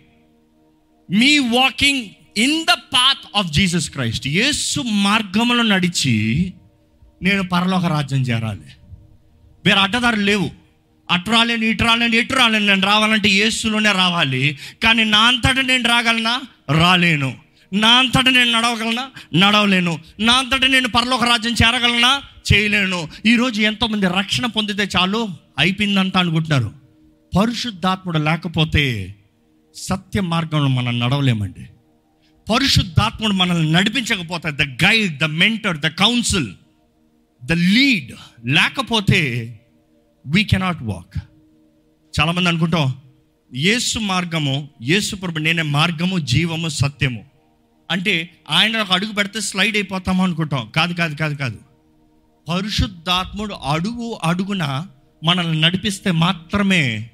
మీ 1.11 1.39
walking 1.39 2.05
in 2.37 2.63
the 2.63 2.71
path 2.71 3.37
of 3.37 3.51
Jesus 3.51 3.89
Christ 3.89 4.27
యేసు 4.27 4.81
మార్గంలో 4.81 5.63
నడిచి 5.63 6.53
నేను 7.21 7.43
పరలోక 7.43 7.85
రాజ్యం 7.85 8.21
చేరాలి. 8.21 8.59
వేరే 9.65 9.79
అడ్డదారులు 9.79 10.21
లేవు. 10.21 10.51
అటు 11.11 11.31
రాలేను 11.31 11.65
ఇటు 11.65 11.83
రాలేను 11.83 12.15
ఎటు 12.15 12.33
రాలేను 12.33 12.65
నేను 12.65 12.81
రావాలంటే 12.81 13.29
యేసులోనే 13.29 13.91
రావాలి. 13.91 14.59
కానీ 14.83 15.03
నా 15.03 15.19
అంతట 15.19 15.59
నేను 15.59 15.83
రాగలనా? 15.83 16.41
రాలేను. 16.71 17.35
నా 17.73 17.89
అంతట 17.89 18.29
నేను 18.29 18.51
నడవగలనా? 18.51 19.07
నడవలేను. 19.35 19.99
నా 20.19 20.33
అంతట 20.33 20.65
నేను 20.65 20.89
పరలోక 20.89 21.23
రాజ్యం 21.23 21.53
చేరగలనా? 21.53 22.21
చేయలేను. 22.53 23.09
ఈరోజు 23.25 23.61
ఎంతోమంది 23.61 24.05
రక్షణ 24.05 24.45
పొందితే 24.45 24.89
చాలు 24.97 25.29
అయిపోయిందంట 25.57 26.17
అనుకుంటున్నారు. 26.17 26.71
పరిశుద్ధాత్ముడు 27.39 28.17
లేకపోతే 28.17 29.15
సత్య 29.75 30.21
మార్గంలో 30.21 30.67
మనం 30.67 30.99
నడవలేమండి. 30.99 31.67
పరిశుద్ధాత్ముడు 32.49 33.33
మనల్ని 33.33 33.71
నడిపించకపోతే 33.71 34.51
the 34.51 34.61
guide 34.61 35.17
the 35.17 35.23
mentor 35.23 35.77
the 35.77 35.87
council 35.87 36.47
the 37.45 37.51
lead 37.51 38.11
లేకపోతే 38.45 39.19
వీ 40.27 40.43
కెనాట్ 40.43 40.83
వాక్ 40.83 41.19
చాలామంది 42.19 42.49
అనుకుంటాం 42.49 42.93
యేసు 43.55 43.99
మార్గము 43.99 44.69
యేసు 44.81 45.15
ప్రభు 45.15 45.39
నేనే 45.39 45.61
మార్గము 45.61 46.17
జీవము 46.17 46.69
సత్యము. 46.69 47.25
అంటే 47.91 48.29
ఆయన 48.49 48.77
ఒక 48.77 48.91
అడుగు 48.91 49.11
పెడితే 49.11 49.41
స్లైడ్ 49.41 49.77
అయిపోతాము 49.77 50.23
అనుకుంటాం. 50.23 50.71
కాదు 50.75 50.93
కాదు 50.93 51.15
కాదు 51.15 51.35
కాదు. 51.35 51.59
పరిశుద్ధాత్ముడు 52.49 53.53
అడుగు 53.53 54.19
అడుగున 54.23 54.87
మనల్ని 55.23 55.61
నడిపిస్తే 55.61 56.11
మాత్రమే 56.11 57.09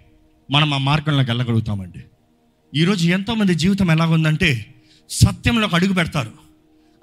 మనం 0.51 0.73
ఆ 0.73 0.77
మార్గంలోకి 0.77 1.31
వెళ్ళగలుగుతామండి. 1.31 2.03
ఈరోజు 2.79 3.09
ఎంతోమంది 3.09 3.55
జీవితం 3.55 3.91
ఎలాగుందంటే 3.91 4.73
సత్యంలోకి 5.09 5.75
అడుగు 5.75 5.93
పెడతారు. 5.93 6.33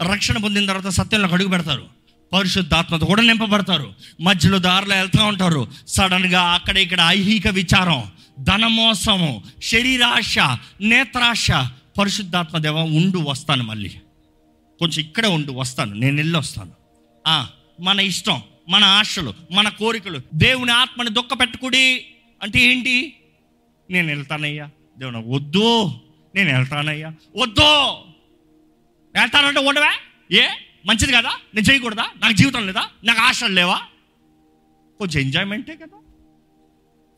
రక్షణ 0.02 0.38
పొందిన 0.38 0.66
తర్వాత 0.66 0.88
సత్యంలోకి 0.88 1.34
అడుగు 1.34 1.48
పెడతారు. 1.48 1.86
పరిశుద్ధాత్మతో 2.32 3.06
కూడా 3.06 3.22
నింపబడతారు. 3.22 3.94
మధ్యలో 4.20 4.58
దారిలో 4.58 4.96
వెళ్తూ 4.96 5.24
ఉంటారు. 5.24 5.68
సడన్గా 5.88 6.42
అక్కడ 6.42 6.78
ఇక్కడ 6.78 7.00
ఐహిక 7.00 7.48
విచారం 7.48 8.02
ధనమోసము 8.40 9.42
శరీరాశ 9.62 10.38
నేత్రాశ 10.80 11.50
పరిశుద్ధాత్మ 11.98 12.58
దేవ 12.58 12.78
ఉండు 12.78 13.18
వస్తాను 13.18 13.64
మళ్ళీ. 13.64 13.88
కొంచెం 14.78 15.00
ఇక్కడే 15.00 15.28
ఉండు 15.28 15.52
వస్తాను. 15.52 15.94
నేను 15.94 16.16
వెళ్ళి 16.16 16.38
వస్తాను. 16.38 16.72
మన 17.82 18.00
ఇష్టం 18.00 18.42
మన 18.68 18.84
ఆశలు 18.84 19.34
మన 19.52 19.68
కోరికలు. 19.68 20.20
దేవుని 20.34 20.72
ఆత్మని 20.72 21.10
దుఃఖ 21.10 21.40
పెట్టుకుడి 21.40 22.06
అంటే 22.42 22.58
ఏంటి? 22.58 23.16
నేను 23.90 24.08
వెళ్తానయ్యా. 24.08 24.68
దేవుని 24.98 25.22
వద్దు. 25.26 25.90
నేను 26.34 26.52
వెళ్తానయ్యా. 26.56 27.08
వద్దు! 27.36 27.94
వెళ్తానంటే 29.20 29.60
ఉండవే 29.60 29.90
ఏ? 30.36 30.46
మంచిది 30.86 31.12
కదా? 31.12 31.30
నేను 31.54 31.72
చేయకూడదా? 31.72 32.06
నాకు 32.18 32.32
జీవితం 32.32 32.66
లేదా? 32.66 32.88
నాకు 33.04 33.20
ఆశలు 33.20 33.54
లేవా? 33.54 33.80
కొంచెం 34.98 35.22
ఎంజాయ్మెంటే 35.22 35.76
కదా? 35.76 35.98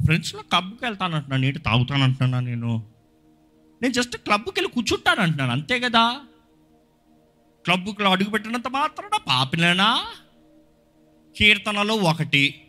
ఫ్రెండ్స్లో 0.05 0.43
క్లబ్కి 0.43 0.85
వెళ్తానంటున్నాను 0.85 1.43
నీటి 1.43 1.59
తాగుతానంటున్నా 1.59 2.41
నేను. 2.41 2.87
నేను 3.83 3.93
జస్ట్ 3.93 4.17
క్లబ్కి 4.17 4.51
వెళ్ళి 4.51 4.73
కూర్చుంటాను 4.73 5.21
అంటున్నాను 5.21 5.53
అంతే 5.53 5.81
కదా? 5.81 6.21
క్లబ్లో 7.65 8.11
అడుగు 8.11 8.31
పెట్టినంత 8.31 8.69
మాత్రాన 8.69 9.21
పాపినేనా? 9.29 10.07
కీర్తనలో 11.37 11.95
ఒకటి. 11.95 12.63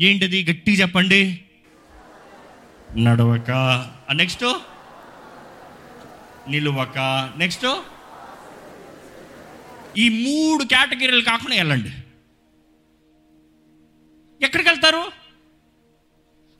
ఏంటిది? 0.00 0.44
గట్టి 0.44 0.72
చెప్పండి. 0.72 1.40
నడవక. 2.96 3.50
నెక్స్ట్ 4.12 4.44
నిలువక. 6.48 6.98
నెక్స్ట్ 7.36 7.66
ఈ 9.98 10.08
మూడు 10.08 10.64
కేటగిరీలు 10.64 11.20
కాకుండా 11.20 11.56
వెళ్ళండి. 11.56 11.90
ఎక్కడికి 14.44 14.68
వెళ్తారు? 14.68 15.12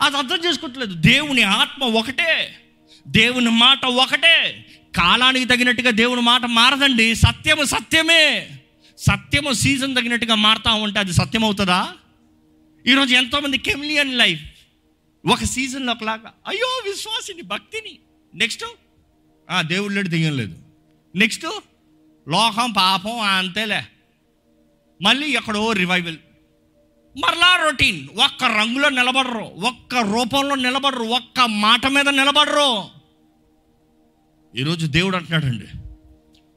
అది 0.03 0.17
అర్థం 0.17 0.37
చేసుకోవట్లేదు. 0.37 0.95
దేవుని 0.95 1.43
ఆత్మ 1.43 1.85
ఒకటే. 1.85 2.57
దేవుని 3.09 3.51
మాట 3.51 3.85
ఒకటే. 3.85 4.67
కాలానికి 4.97 5.45
తగినట్టుగా 5.45 5.91
దేవుని 5.91 6.21
మాట 6.21 6.45
మారదండి. 6.45 7.15
సత్యము 7.15 7.65
సత్యమే. 7.65 8.51
సత్యము 8.99 9.53
సీజన్ 9.53 9.97
తగినట్టుగా 9.97 10.35
మారుతా 10.35 10.73
ఉంటే 10.73 10.99
అది 10.99 11.13
సత్యం 11.13 11.45
అవుతుందా 11.45 11.95
ఈరోజు 12.87 13.15
ఎంతోమంది 13.15 13.59
కెమిలియన్ 13.59 14.19
లైఫ్. 14.19 14.43
ఒక 15.27 15.45
సీజన్లో 15.45 15.93
ఒకలాగా. 15.93 16.33
అయ్యో 16.47 16.67
విశ్వాసిని 16.67 17.43
భక్తిని. 17.43 17.99
నెక్స్ట్ 18.35 18.65
దేవుడు 19.59 19.95
లేడు 19.95 20.09
దెయ్యం 20.09 20.37
లేదు. 20.37 20.55
నెక్స్ట్ 21.17 21.45
లోకం 22.29 22.73
పాపం 22.73 23.21
అంతేలే. 23.21 23.83
మళ్ళీ 25.03 25.27
ఎక్కడో 25.27 25.73
రివైవల్ 25.73 26.17
మరలా 27.19 27.57
రొటీన్ 27.65 28.09
ఒక్క 28.25 28.45
రంగులో 28.45 28.89
నిలబడరు. 28.89 29.67
ఒక్క 29.67 29.97
రూపంలో 29.97 30.55
నిలబడరు. 30.55 31.03
ఒక్క 31.03 31.41
మాట 31.41 31.87
మీద 31.87 32.09
నిలబడరు. 32.09 32.83
ఈరోజు 34.57 34.87
దేవుడు 34.87 35.17
అంటున్నాడండి 35.17 35.65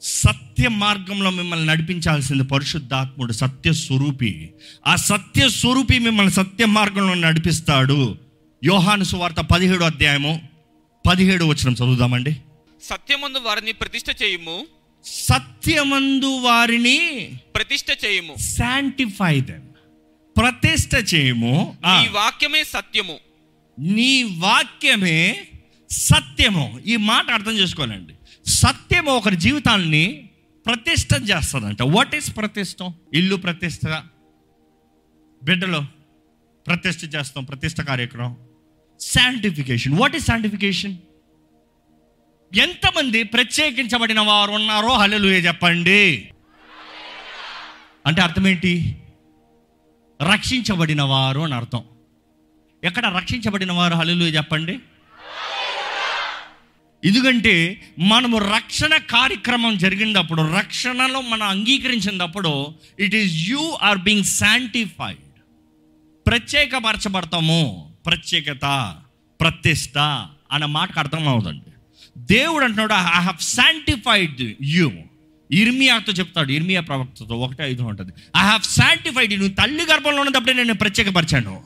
సత్య 0.01 0.69
మార్గంలో 0.69 1.29
మిమ్మల్ని 1.29 1.65
నడిపించాల్సింది 1.65 2.43
పరిశుద్ధాత్ముడు 2.43 3.33
సత్య 3.33 3.73
స్వరూపి. 3.73 4.53
ఆ 4.88 4.95
సత్య 4.95 5.50
స్వరూపి 5.50 6.00
మిమ్మల్ని 6.00 6.33
సత్య 6.33 6.65
మార్గంలో 6.65 7.13
నడిపిస్తాడు. 7.13 8.17
యోహాను 8.63 9.03
సువార్త 9.03 9.35
పదిహేడు 9.35 9.83
అధ్యాయము 9.83 10.41
పదిహేడు 11.07 11.45
వచ్చిన 11.45 11.73
చదువుదామండి. 11.73 12.38
సత్యమందు 12.84 13.38
వారిని 13.38 13.72
ప్రతిష్ఠ 13.72 14.24
చేయుము. 14.24 14.66
సత్యమందు 15.06 16.38
వారిని 16.38 17.30
ప్రతిష్ఠ 17.56 17.88
చేయుము. 18.06 18.36
శాంటిఫై 18.36 19.40
దెమ్ 19.40 19.62
ప్రతిష్ట 20.38 21.13
చేయము. 21.13 21.78
ఈ 22.06 22.08
వాక్యమే 22.08 22.63
సత్యము. 22.63 23.20
నీ 23.80 24.24
వాక్యమే 24.24 25.48
సత్యము. 25.90 26.82
ఈ 26.86 26.96
మాట 26.96 27.30
అర్థం 27.30 27.52
చేసుకోవాలండి. 27.52 28.13
సత్యము 28.46 29.12
ఒకరి 29.12 29.36
జీవితాన్ని 29.36 30.30
ప్రతిష్ట 30.66 31.10
చేస్తుందంట. 31.30 31.82
వాట్ 31.82 32.16
ఈస్ 32.16 32.38
ప్రతిష్టం 32.38 32.94
ఇల్లు 33.13 33.36
ప్రతిష్ట 33.36 34.04
బిడ్డలో 35.44 35.86
ప్రతిష్ట 36.68 37.16
చేస్తాం. 37.16 37.44
ప్రతిష్ట 37.44 37.82
కార్యక్రమం. 37.82 38.38
శాంటిఫికేషన్ 39.00 40.00
వాట్ 40.00 40.16
ఈస్ 40.16 40.25
శాంటిఫికేషన్ 40.25 40.98
ఎంతమంది 42.55 43.24
ప్రత్యేకించబడిన 43.24 44.19
వారు 44.19 44.51
ఉన్నారో 44.51 44.89
హల్లెలూయా 44.89 45.38
చెప్పండి. 45.38 46.29
అంటే 48.05 48.22
అర్థం 48.22 48.48
ఏంటి 48.48 48.98
రక్షించబడిన 50.31 51.01
వారు 51.01 51.39
అని 51.39 51.55
అర్థం. 51.55 51.83
ఎక్కడ 52.83 53.05
రక్షించబడిన 53.05 53.72
వారు 53.72 53.93
హల్లు 53.93 54.25
చెప్పండి? 54.25 54.79
ఎందుకంటే 57.05 57.81
మనము 58.00 58.38
రక్షణ 58.38 58.98
కార్యక్రమం 58.98 59.77
జరిగినప్పుడు 59.77 60.55
రక్షణలో 60.57 61.22
మనం 61.22 61.48
అంగీకరించినప్పుడు 61.48 62.74
it 63.00 63.15
is 63.15 63.50
you 63.50 63.77
are 63.81 63.98
being 63.98 64.24
sanctified 64.24 65.19
ప్రత్యేకపరచబడతాము. 66.27 67.93
ప్రత్యేకత 68.05 68.95
ప్రతిష్ట 69.41 69.98
అన్న 70.51 70.65
మాటకు 70.65 71.00
అర్థం 71.00 71.27
అవుతుంది 71.27 71.73
దేవుడు 72.17 72.63
అంటున్నాడు 72.63 72.93
ఐ 72.93 73.22
హావ్ 73.22 73.43
శాంటిఫైడ్ 73.43 74.55
యూ 74.62 74.91
ఇర్మియాతో 75.51 76.13
చెప్తాడు 76.13 76.51
ఇర్మియా 76.51 76.82
ప్రవక్తతో 76.82 77.36
ఒకటే 77.36 77.63
ఐదు 77.63 77.84
ఉంటుంది. 77.84 78.12
ఐ 78.38 78.41
హావ్ 78.41 78.62
శాంటిఫైడ్ 78.62 79.34
నువ్వు 79.34 79.55
తల్లి 79.55 79.84
గర్భంలో 79.84 80.22
ఉన్నప్పుడే 80.22 80.53
నేను 80.53 80.74
ప్రత్యేకపరిచాను. 80.74 81.63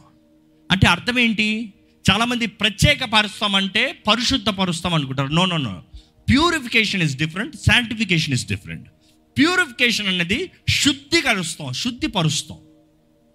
అంటే 0.71 0.87
అర్థం 0.87 1.19
ఏంటి? 1.19 1.73
చాలామంది 2.11 2.45
ప్రత్యేక 2.45 3.03
పరుస్తామంటే 3.03 3.99
పరిశుద్ధ 4.07 4.49
పరుస్తాం 4.49 4.93
అనుకుంటారు. 4.93 5.27
No 5.27 5.45
no 5.45 5.57
no 5.57 5.83
purification 6.29 7.03
is 7.03 7.17
different 7.17 7.55
sanctification 7.55 8.33
is 8.33 8.47
different 8.47 8.89
purification 9.37 10.07
అనేది 10.07 10.51
శుద్ధీకరుస్తాం 10.69 11.73
శుద్ధిపరుస్తాం. 11.73 12.57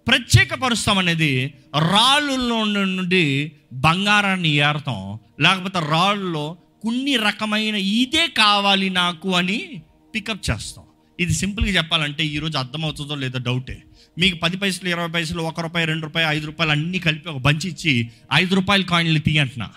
ప్రత్యేక 0.07 0.53
పరుస్తాం 0.53 0.97
అనేది 0.97 1.53
రాళ్ళలో 1.73 2.63
నుండి 2.63 3.51
బంగారాన్ని 3.73 4.49
ఏరతాం 4.49 5.19
లేకపోతే 5.39 5.79
రాళ్ళలో 5.79 6.57
కొన్ని 6.83 7.15
రకమైన 7.15 7.75
ఇదే 7.75 8.27
కావాలి 8.27 8.89
నాకు 8.89 9.29
అని 9.35 9.81
పికప్ 10.15 10.49
చేస్తాం. 10.49 10.85
ఇది 11.19 11.33
సింపుల్గా 11.33 11.71
చెప్పాలంటే 11.71 12.25
ఈరోజు 12.25 12.57
అర్థమవుతుందో 12.57 13.15
లేదో 13.15 13.39
డౌటే 13.39 13.83
మీకు 14.17 14.35
పది 14.37 14.57
పైసలు 14.57 14.89
ఇరవై 14.89 15.07
పైసలు 15.07 15.41
ఒక 15.41 15.59
రూపాయి 15.59 15.85
రెండు 15.85 16.05
రూపాయి 16.05 16.27
ఐదు 16.37 16.45
రూపాయలు 16.45 16.71
అన్నీ 16.71 16.99
కలిపి 16.99 17.29
ఒక 17.29 17.41
బంచి 17.41 17.69
ఇచ్చి 17.69 18.09
ఐదు 18.33 18.55
రూపాయల 18.55 18.83
కాయిన్లు 18.83 19.19
తీయంటున్నా 19.19 19.69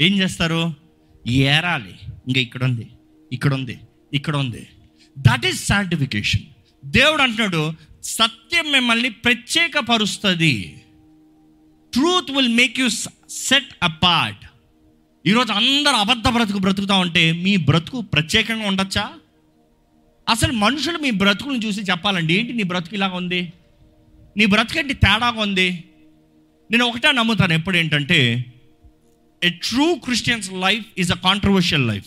ఏం 0.00 0.12
చేస్తారు? 0.18 0.74
ఏరాలి. 1.26 1.94
ఇంకా 2.26 2.40
ఇక్కడ 2.40 2.64
ఉంది 2.64 2.86
ఇక్కడ 3.32 3.54
ఉంది 3.54 3.78
ఇక్కడ 4.14 4.36
ఉంది 4.36 4.66
దట్ 5.18 5.46
ఈస్ 5.46 5.66
సాంటిఫికేషన్ 5.66 6.42
దేవుడు 6.84 7.22
అంటున్నాడు 7.22 7.72
సత్యం 8.04 8.72
మిమ్మల్ని 8.72 9.10
ప్రత్యేకపరుస్తుంది. 9.10 10.82
Truth 11.92 12.30
will 12.30 12.54
make 12.54 12.80
you 12.80 12.88
set 13.30 13.70
apart 13.82 14.44
ఈరోజు 15.26 15.52
అందరు 15.52 15.92
అబద్ధ 15.92 16.28
బ్రతుకు 16.28 16.58
బ్రతుకుతా 16.58 16.94
ఉంటే 16.94 17.32
మీ 17.32 17.56
బ్రతుకు 17.56 18.00
ప్రత్యేకంగా 18.00 18.66
ఉండొచ్చా? 18.68 19.10
అసలు 20.28 20.52
మనుషులు 20.52 20.98
మీ 20.98 21.10
బ్రతుకుని 21.10 21.66
చూసి 21.66 21.80
చెప్పాలండి 21.80 22.34
ఏంటి 22.34 22.52
నీ 22.52 22.62
బ్రతుకు 22.62 22.94
ఇలాగ 22.94 23.14
ఉంది? 23.14 23.52
నీ 24.36 24.46
బ్రతుకేంటి 24.46 24.94
తేడాగా 24.94 25.40
ఉంది? 25.40 25.84
నేను 26.70 26.84
ఒకటే 26.84 27.12
నమ్ముతాను 27.12 27.52
ఎప్పుడు 27.52 27.76
ఏంటంటే 27.76 28.44
a 29.44 29.48
true 29.48 29.94
Christians 29.94 30.52
life 30.52 30.84
is 30.98 31.12
a 31.12 31.14
controversial 31.14 31.88
life 31.88 32.06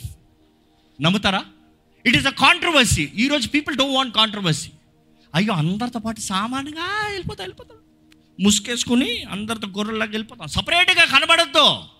నమ్ముతారా 1.01 1.45
ఇట్ 2.05 2.15
ఈస్ 2.15 2.27
అ 2.27 2.29
కాంట్రవర్సీ 2.29 3.09
ఈరోజు 3.15 3.47
పీపుల్ 3.47 3.75
డోంట్ 3.75 3.95
వాంట్ 3.95 4.15
కాంట్రవర్సీ 4.15 4.69
అయ్యో 5.35 5.53
అందరితో 5.53 5.99
పాటు 5.99 6.19
సామాన్యంగా 6.19 7.07
వెళ్ళిపోతా 7.09 7.43
వెళ్ళిపోతాం. 7.43 7.77
ముసుకేసుకుని 8.39 9.23
అందరితో 9.23 9.67
గొర్రెల్లాగా 9.67 10.11
వెళ్ళిపోతాం. 10.11 10.47
సపరేట్గా 10.47 11.05
కనబడద్దు. 11.05 11.96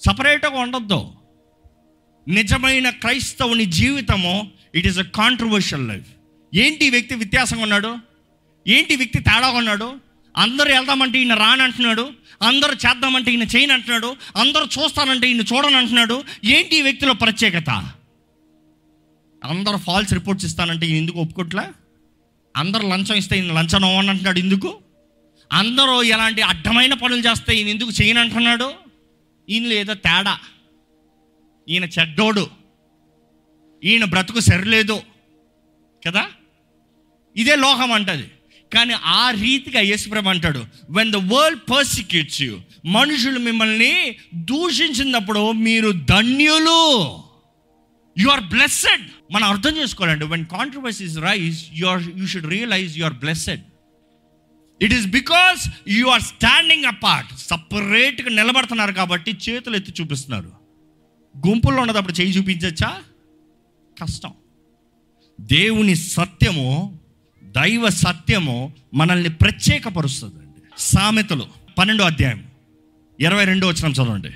సపరేట్గా 0.00 0.60
ఉండొద్దు. 0.60 1.00
నిజమైన 2.28 2.88
క్రైస్తవుని 2.90 3.64
జీవితము 3.64 4.50
it 4.74 4.86
is 4.86 4.98
a 4.98 5.06
controversial 5.20 5.88
life 5.88 6.10
ఏంటి 6.54 6.90
వ్యక్తి 6.90 7.14
వ్యత్యాసంగా 7.14 7.62
ఉన్నాడు? 7.62 7.96
ఏంటి 8.66 8.96
వ్యక్తి 8.96 9.18
తేడాగా 9.18 9.58
ఉన్నాడు? 9.58 9.88
అందరూ 10.36 10.70
వెళ్దామంటే 10.74 11.18
ఈయన 11.18 11.34
రానంటున్నాడు. 11.34 12.04
అందరూ 12.42 12.74
చేద్దామంటే 12.74 13.30
ఈయన 13.30 13.42
చేయను 13.42 13.72
అంటున్నాడు 13.72 14.16
అందరూ 14.36 14.64
చూస్తానంటే 14.64 15.26
ఈయన 15.28 15.40
చూడను 15.40 15.76
అంటున్నాడు 15.76 16.24
ఏంటి 16.44 16.78
ఈ 16.78 16.82
వ్యక్తిలో 16.82 17.14
ప్రత్యేకత? 17.14 17.70
అందరూ 19.44 19.78
ఫాల్స్ 19.78 20.12
రిపోర్ట్స్ 20.12 20.46
ఇస్తానంటే 20.46 20.86
ఈయన 20.86 20.96
ఎందుకు 20.96 21.18
ఒప్పుకోట్లా? 21.18 21.72
అందరూ 22.56 22.88
లంచం 22.88 23.14
ఇస్తే 23.14 23.38
ఈయన 23.38 23.52
లంచం 23.52 23.84
అవ్వని 23.84 24.10
అంటున్నాడు 24.10 24.38
ఎందుకు? 24.38 24.70
అందరూ 25.52 26.02
ఎలాంటి 26.02 26.42
అడ్డమైన 26.42 26.94
పనులు 26.94 27.20
చేస్తే 27.20 27.52
ఈయన 27.56 27.68
ఎందుకు 27.68 27.90
చేయను 27.90 28.20
అంటున్నాడు 28.20 28.87
ఈయనలో 29.50 29.72
ఏదో 29.72 29.94
తేడా. 29.94 30.38
ఈయన 31.68 31.84
చెడ్డోడు. 31.84 32.50
ఈయన 33.84 34.04
బ్రతుకు 34.04 34.40
సరిలేదు 34.40 35.02
కదా? 36.06 36.26
ఇదే 37.36 37.56
లోకం 37.56 37.92
అంటది. 37.92 38.30
కానీ 38.74 38.94
ఆ 38.94 39.30
రీతిగా 39.30 39.80
యేసుప్రభు 39.80 40.28
అంటాడు 40.28 40.64
when 40.90 41.12
the 41.12 41.16
world 41.16 41.60
persecutes 41.70 42.42
you 42.42 42.60
మనుషులు 42.84 43.38
మిమ్మల్ని 43.38 44.16
దూషించినప్పుడు 44.34 45.52
మీరు 45.52 45.90
ధన్యులు. 45.90 47.18
యు 48.18 48.28
ఆర్ 48.28 48.40
బ్లెస్సెడ్ 48.40 49.32
మనం 49.32 49.44
అర్థం 49.44 49.76
చేసుకోవాలండి. 49.76 50.24
When 50.24 50.46
controversies 50.46 51.18
rise 51.18 51.66
you 51.72 51.86
are 51.86 52.02
you 52.16 52.26
should 52.26 52.46
realize 52.46 52.98
you 52.98 53.04
are 53.04 53.14
blessed 53.14 53.60
it 54.82 54.92
is 54.92 55.06
because 55.06 55.68
you 55.88 56.06
are 56.06 56.22
standing 56.22 56.84
apart 56.84 57.38
సపరేట్గా 57.38 58.28
నిలబడుతున్నారు 58.28 58.92
కాబట్టి 58.92 59.36
చేతులు 59.48 59.76
ఎత్తి 59.76 59.94
చూపిస్తున్నారు. 60.00 60.52
గుంపుల్లో 61.46 61.80
ఉన్నదప్పుడు 61.80 62.12
చేయి 62.12 62.30
చూపించచ్చా? 62.30 63.02
కష్టం. 64.02 64.32
దేవుని 65.40 65.94
సత్యము 65.94 66.98
దైవ 67.42 67.88
సత్యము 67.88 68.72
మనల్ని 68.94 69.30
ప్రత్యేకపరుస్తుందండి. 69.30 70.60
సామెతలు 70.78 71.46
పన్నెండో 71.78 72.04
అధ్యాయం 72.04 72.46
ఇరవై 73.20 73.44
రెండో 73.44 73.68
వచ్చిన 73.68 73.92
చదవండి. 73.92 74.30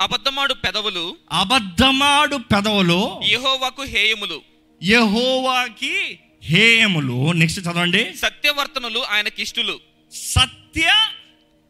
అబద్ధమాడు 0.00 0.54
పెదవులు 0.54 1.16
అబద్ధమాడు 1.32 2.36
పెదవులు 2.36 3.20
యెహోవాకు 3.24 3.82
హేయములు. 3.82 4.40
యహోవాకి 4.84 6.18
హేయములు. 6.42 7.32
నెక్స్ట్ 7.32 7.60
చదవండి. 7.60 8.16
సత్యవర్తనులు 8.16 8.98
ఆయనకిష్టులు 8.98 9.80
సత్య 10.12 10.92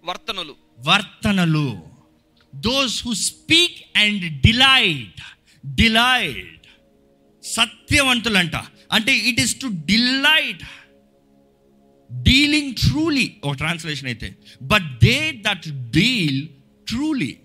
వర్తనులు. 0.05 0.57
వర్తనలు. 0.79 1.83
Those 2.55 3.07
who 3.07 3.15
speak 3.15 3.99
and 3.99 4.41
delight 4.41 5.21
delight 5.75 6.67
సత్యవంతులంట. 7.43 8.55
అంటే 8.93 9.17
it 9.17 9.41
is 9.41 9.61
to 9.61 9.67
delight 9.67 10.63
dealing 12.23 12.75
truly 12.75 13.35
ఒక 13.45 13.57
ట్రాన్స్లేషన్ 13.57 14.07
అయితే. 14.07 14.35
But 14.63 15.05
they 15.05 15.33
that 15.33 15.91
deal 15.91 16.49
truly 16.89 17.37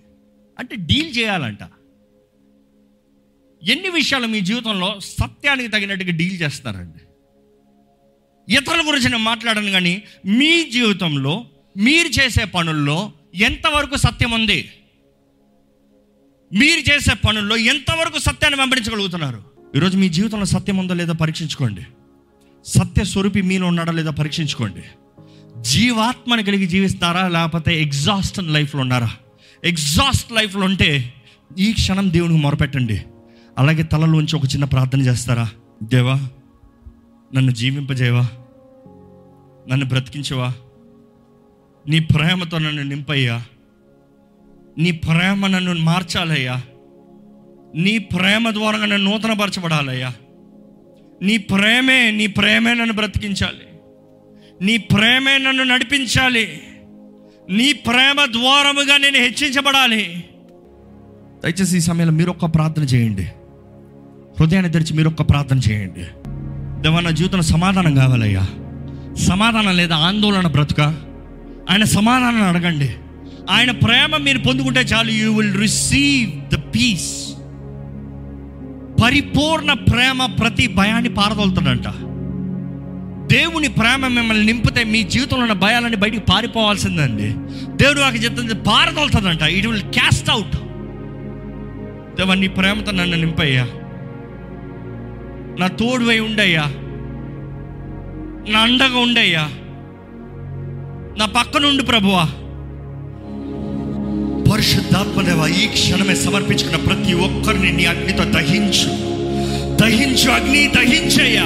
అంటే 0.60 0.76
డీల్ 0.76 1.18
చేయాలంట. 1.18 1.60
ఎన్ని 3.70 3.90
విషయాలు 3.90 4.28
మీ 4.28 4.42
జీవితంలో 4.42 5.00
సత్యానికి 5.00 5.70
తగినట్టుగా 5.70 6.12
డీల్ 6.12 6.42
చేస్తారండి? 6.42 7.00
ఇతరుల 8.50 8.88
గురించి 8.88 9.06
నేను 9.06 9.18
మాట్లాడను 9.18 9.72
కానీ 9.72 10.04
మీ 10.26 10.70
జీవితంలో 10.70 11.46
మీరు 11.78 12.08
చేసే 12.08 12.46
పనుల్లో 12.46 13.12
ఎంతవరకు 13.36 13.98
సత్యం 13.98 14.32
ఉంది? 14.32 14.70
మీరు 16.54 16.94
చేసే 16.94 17.14
పనుల్లో 17.14 17.58
ఎంతవరకు 17.58 18.20
సత్యాన్ని 18.20 18.60
వెంబడించగలుగుతున్నారు? 18.60 19.44
ఈరోజు 19.76 19.98
మీ 19.98 20.10
జీవితంలో 20.10 20.46
సత్యం 20.46 20.78
ఉందో 20.78 20.94
లేదో 20.94 21.14
పరీక్షించుకోండి. 21.14 21.82
సత్య 22.66 23.04
స్వరూపి 23.04 23.42
మీలో 23.42 23.68
ఉన్నాడా 23.68 23.92
లేదో 23.92 24.12
పరీక్షించుకోండి. 24.12 24.82
జీవాత్మని 25.62 26.44
కలిగి 26.44 26.66
జీవిస్తారా 26.66 27.28
లేకపోతే 27.28 27.82
ఎగ్జాస్ట్ 27.82 28.44
లైఫ్లో 28.44 28.82
ఉన్నారా? 28.82 29.12
ఎగ్జాస్ట్ 29.64 30.32
లైఫ్లో 30.32 30.66
ఉంటే 30.66 31.14
ఈ 31.60 31.74
క్షణం 31.74 32.14
దేవునికి 32.14 32.42
మొరపెట్టండి. 32.42 33.02
అలాగే 33.58 33.84
తలలోంచి 33.84 34.36
ఒక 34.36 34.46
చిన్న 34.46 34.66
ప్రార్థన 34.66 35.02
చేస్తారా? 35.02 35.50
దేవా 35.84 36.30
నన్ను 37.36 37.52
జీవింపజేవా 37.52 38.30
నన్ను 39.70 39.86
బ్రతికించవా? 39.86 40.54
నీ 41.88 42.00
ప్రేమతో 42.00 42.58
నన్ను 42.58 42.84
నింపయ్యా. 42.84 43.44
నీ 44.78 44.92
ప్రేమ 44.92 45.48
నన్ను 45.48 45.74
మార్చాలయ్యా. 45.74 46.62
నీ 47.76 47.98
ప్రేమ 47.98 48.52
ద్వారా 48.52 48.78
నన్ను 48.78 48.98
నూతనపరచబడాలయ్యా. 48.98 50.14
నీ 51.22 51.38
ప్రేమే 51.38 52.12
నీ 52.12 52.28
ప్రేమే 52.28 52.74
నన్ను 52.74 52.94
బ్రతికించాలి. 52.94 53.80
నీ 54.66 54.78
ప్రేమే 54.78 55.38
నన్ను 55.38 55.64
నడిపించాలి. 55.64 56.62
నీ 57.50 57.74
ప్రేమ 57.74 58.26
ద్వారముగా 58.26 58.98
నేను 58.98 59.18
హెచ్చించబడాలి. 59.18 60.24
దయచేసి 61.44 61.78
ఈ 61.78 61.80
సమయంలో 61.80 62.14
మీరు 62.14 62.30
ఒక్క 62.30 62.46
ప్రార్థన 62.46 62.84
చేయండి. 62.84 63.24
హృదయాన్ని 64.40 64.72
తెరిచి 64.72 64.94
మీరు 64.94 65.10
ఒక్క 65.10 65.22
ప్రార్థన 65.22 65.58
చేయండి. 65.58 66.06
దేవా 66.84 67.00
నా 67.00 67.10
జీవితంలో 67.10 67.44
సమాధానం 67.44 67.96
కావాలయ్యా. 67.96 68.48
సమాధానం 69.16 69.78
లేదా 69.78 69.96
ఆందోళన 69.96 70.48
బ్రతుక. 70.48 70.82
ఆయన 71.70 71.84
సమాధానం 71.84 72.44
అడగండి. 72.44 72.90
ఆయన 73.52 73.72
ప్రేమ 73.72 74.18
మీరు 74.18 74.38
పొందుకుంటే 74.38 74.80
చాలు. 74.80 75.12
You 75.12 75.34
will 75.34 75.62
receive 75.62 76.56
the 76.56 76.56
peace 76.56 77.34
పరిపూర్ణ 79.04 79.74
ప్రేమ 79.74 80.26
ప్రతి 80.26 80.68
భయాన్ని 80.68 81.14
పారదోలుతాడంట 81.14 81.88
దేవుని 83.34 83.68
ప్రేమ 83.68 84.08
మిమ్మల్ని 84.08 84.46
నింపితే 84.46 84.84
మీ 84.84 85.04
జీవితంలో 85.04 85.42
ఉన్న 85.42 85.54
భయాలన్నీ 85.54 85.98
బయటికి 85.98 86.32
పారిపోవాల్సిందండి. 86.32 87.34
దేవుడు 87.84 88.00
నాకు 88.00 88.16
చెప్తుంది 88.16 88.54
పారదోలుతుందంట. 88.56 89.42
ఇట్ 89.42 89.68
విల్ 89.68 89.82
క్యాస్ట్ 89.82 90.30
అవుట్ 90.30 90.56
దేవా 92.16 92.34
నీ 92.34 92.48
ప్రేమతో 92.48 92.92
నన్ను 92.92 93.18
నింపయ్యా. 93.18 93.68
నా 95.60 95.68
తోడువై 95.68 96.20
ఉండయ్యా. 96.20 96.64
నా 98.54 98.60
అండగా 98.60 99.00
ఉండయ్యా. 99.00 99.50
నా 101.18 101.26
పక్కనుండి 101.26 101.84
ప్రభువా. 101.84 102.30
పరిశుద్ధాత్మదేవ 104.52 105.54
ఈ 105.64 105.68
క్షణమే 105.68 106.16
సమర్పించుకున్న 106.16 106.76
ప్రతి 106.76 107.14
ఒక్కరిని 107.14 107.74
నీ 107.74 107.86
అగ్నితో 107.86 108.24
దహించు. 108.24 109.14
దహించు 109.76 110.32
అగ్ని 110.32 110.68
దహించయ్యా. 110.68 111.44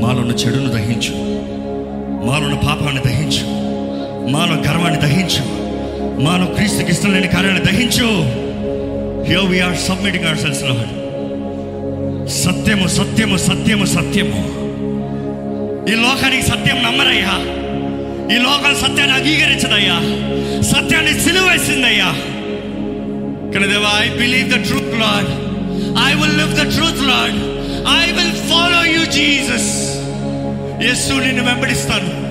మాలోన్న 0.00 0.30
చెడును 0.30 0.68
దహించు. 0.68 1.14
మాలోన్న 2.26 2.54
పాపాన్ని 2.54 3.02
దహించు. 3.02 3.46
మాలో 4.28 4.54
గర్వాన్ని 4.54 5.00
దహించు. 5.00 5.64
మాలో 6.20 6.46
క్రీస్తుకి 6.46 6.90
ఇష్టం 6.90 7.12
లేని 7.12 7.28
కార్యాన్ని 7.28 7.64
దహించు. 7.64 8.06
Here 9.24 9.50
we 9.50 9.60
are 9.60 9.76
submitting 9.76 10.24
our 10.24 10.38
selves 10.38 10.62
lord 10.62 11.03
సత్యము 12.28 12.88
సత్యము 12.88 13.36
సత్యము 13.36 13.84
సత్యము. 13.84 14.64
ఈ 15.88 15.94
లోకానికి 15.94 16.42
సత్యం 16.42 16.82
నమ్మరయ్యా. 16.82 17.38
ఈ 18.36 18.38
లోకం 18.38 18.74
సత్యాన్ని 18.74 19.16
అంగీకరించదయ్యా. 19.16 20.00
సత్యాన్ని 20.62 21.20
సిలువేసిందయ్యా. 21.20 22.06
కానీ 23.52 23.66
దేవా 23.66 24.04
I 24.04 24.08
believe 24.08 24.48
the 24.48 24.66
truth 24.66 25.00
lord 25.00 25.30
I 26.06 26.14
will 26.14 26.38
live 26.38 26.52
the 26.52 26.74
truth 26.74 27.06
lord 27.06 27.36
I 27.98 28.12
will 28.12 28.32
follow 28.32 28.86
you 28.86 29.04
Jesus 29.04 29.94
యేసు 30.84 31.12
నిన్ను 31.12 31.44
వెంబడిస్తాను. 31.44 32.24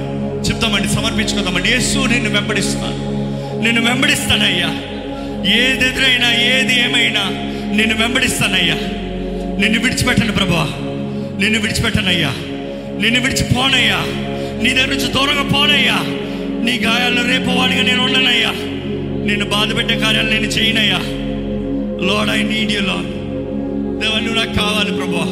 చెప్తామండి 0.50 0.88
సమర్పించుకుందామండి. 0.88 1.70
యేసు 1.70 2.00
నిన్ను 2.00 2.30
వెంబడిస్తాను. 2.30 3.14
నిన్ను 3.62 3.86
వెంబడిస్తానయ్యా. 3.86 4.70
ఏది 5.56 5.88
ఎదురైనా 5.88 6.34
ఏది 6.34 6.80
ఏమైనా 6.80 7.30
నిన్ను 7.76 7.96
వెంబడిస్తానయ్యా. 7.96 8.76
నిన్ను 9.60 9.80
విడిచిపెట్టను 9.80 10.32
ప్రభా. 10.32 10.70
నిన్ను 11.40 11.60
విడిచిపెట్టనయ్యా 11.60 12.30
నిన్ను 13.02 13.22
విడిచిపోనయ్యా 13.22 13.98
నీ 14.64 14.70
దగ్గర 14.74 14.88
నుంచి 14.88 15.12
దూరంగా 15.12 15.44
పోనయ్యా. 15.44 15.96
నీ 16.64 16.80
గాయాలను 16.80 17.28
రేపవాడిగా 17.28 17.84
నేను 17.84 18.04
ఉండనయ్యా. 18.04 18.52
నిన్ను 19.26 19.46
బాధ 19.46 19.78
పెట్టే 19.78 20.00
కార్యాలు 20.00 20.30
నేను 20.30 20.46
చేయనయ్యా. 20.46 21.00
Lord 22.08 22.30
I 22.30 22.44
need 22.44 22.72
you 22.72 22.80
lord 22.80 23.14
నువ్వు 24.24 24.36
నాకు 24.36 24.54
కావాలి 24.54 24.92
ప్రభా. 24.92 25.26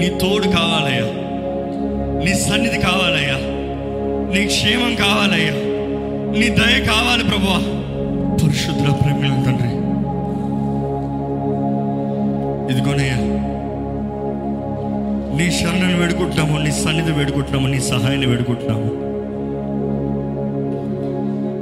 నీ 0.00 0.08
తోడు 0.08 0.48
కావాలయ్యా. 0.48 1.04
నీ 2.24 2.34
సన్నిధి 2.34 2.78
కావాలయ్యా. 2.78 3.34
నీ 4.34 4.46
క్షేమం 4.46 4.94
కావాలయ్యా. 4.94 5.52
నీ 6.40 6.48
దయ 6.48 6.84
కావాలి 6.84 7.24
ప్రభా. 7.24 7.84
పురుషుద్ర 8.42 8.90
ప్రేమ 8.90 9.42
తండ్రి 9.46 9.77
ఇదిగోనయ్యా 12.70 13.18
నీ 15.38 15.50
శరణను 15.50 16.00
వేడుకుంటున్నాము 16.00 16.58
నీ 16.58 16.72
సన్నిధి 16.72 17.12
వేడుకుంటున్నాము 17.12 17.66
నీ 17.66 17.80
సహాయాన్ని 17.80 18.26
వేడుకుంటున్నాము. 18.26 19.08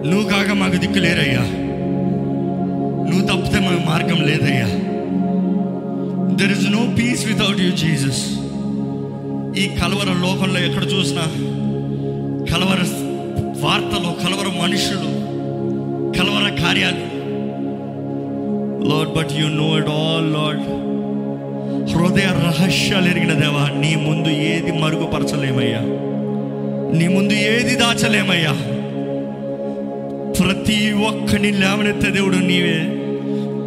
నువ్వు 0.08 0.30
కాక 0.30 0.52
మాకు 0.52 0.76
దిక్కు 0.76 0.98
లేరయ్యా. 0.98 1.40
నువ్వు 3.10 3.26
తప్పితే 3.26 3.58
మాకు 3.60 3.86
మార్గం 3.86 4.26
లేదయ్యా. 4.26 4.66
There 6.36 6.58
is 6.58 6.70
no 6.70 6.94
peace 6.98 7.26
without 7.26 7.60
you 7.60 7.70
Jesus 7.70 8.22
ఈ 9.58 9.68
కలవర 9.68 10.12
లోకంలో 10.26 10.60
ఎక్కడ 10.60 10.82
చూసినా 10.82 11.22
కలవర 12.52 12.80
వార్తలు 13.64 14.10
కలవర 14.24 14.62
మనుషులు 14.62 15.10
కలవర 16.18 16.62
కార్యాలు. 16.62 17.16
Lord 18.88 19.12
but 19.12 19.32
you 19.32 19.46
know 19.46 19.78
it 19.78 19.88
all 19.88 20.34
lord 20.34 20.95
హృదయ 21.92 22.24
రహస్యాలు 22.24 23.08
ఎరిగిన 23.08 23.32
దేవా 23.32 23.80
నీ 23.80 23.94
ముందు 23.94 24.28
ఏది 24.28 24.72
మరుగుపరచలేమయ్యా? 24.72 25.80
నీ 26.98 27.08
ముందు 27.08 27.32
ఏది 27.32 27.76
దాచలేమయ్యా? 27.76 28.52
ప్రతి 30.40 30.92
ఒక్కని 30.92 31.50
లేవనెత్తే 31.52 32.10
దేవుడు 32.10 32.36
నీవే 32.36 32.78